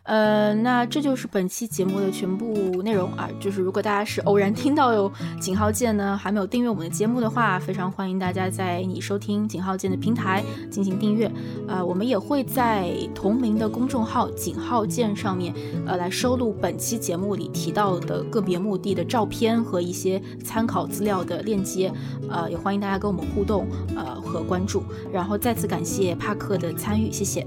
[0.04, 3.28] 呃，那这就是本期节目的全部内容啊。
[3.40, 11.30] 就是如果大家是偶然听到有井号键呢，还没有订阅我们的节目的话，非常欢迎大家在你收听井号键的平台进行订阅。
[11.68, 15.52] 呃，我们也会在同名的公众号井号键上面，
[15.86, 21.92] 呃，来收录本期节目里提到的个别目的的照片和一些参考资料的链接。
[22.30, 23.39] 呃，也欢迎大家跟我们互。
[23.40, 23.66] 互动
[23.96, 24.82] 呃和关注。
[25.10, 27.46] 然后再次感谢帕克的参与谢谢。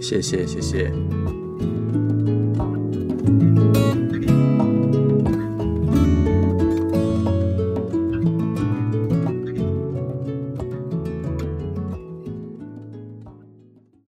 [0.00, 0.90] 谢谢谢谢。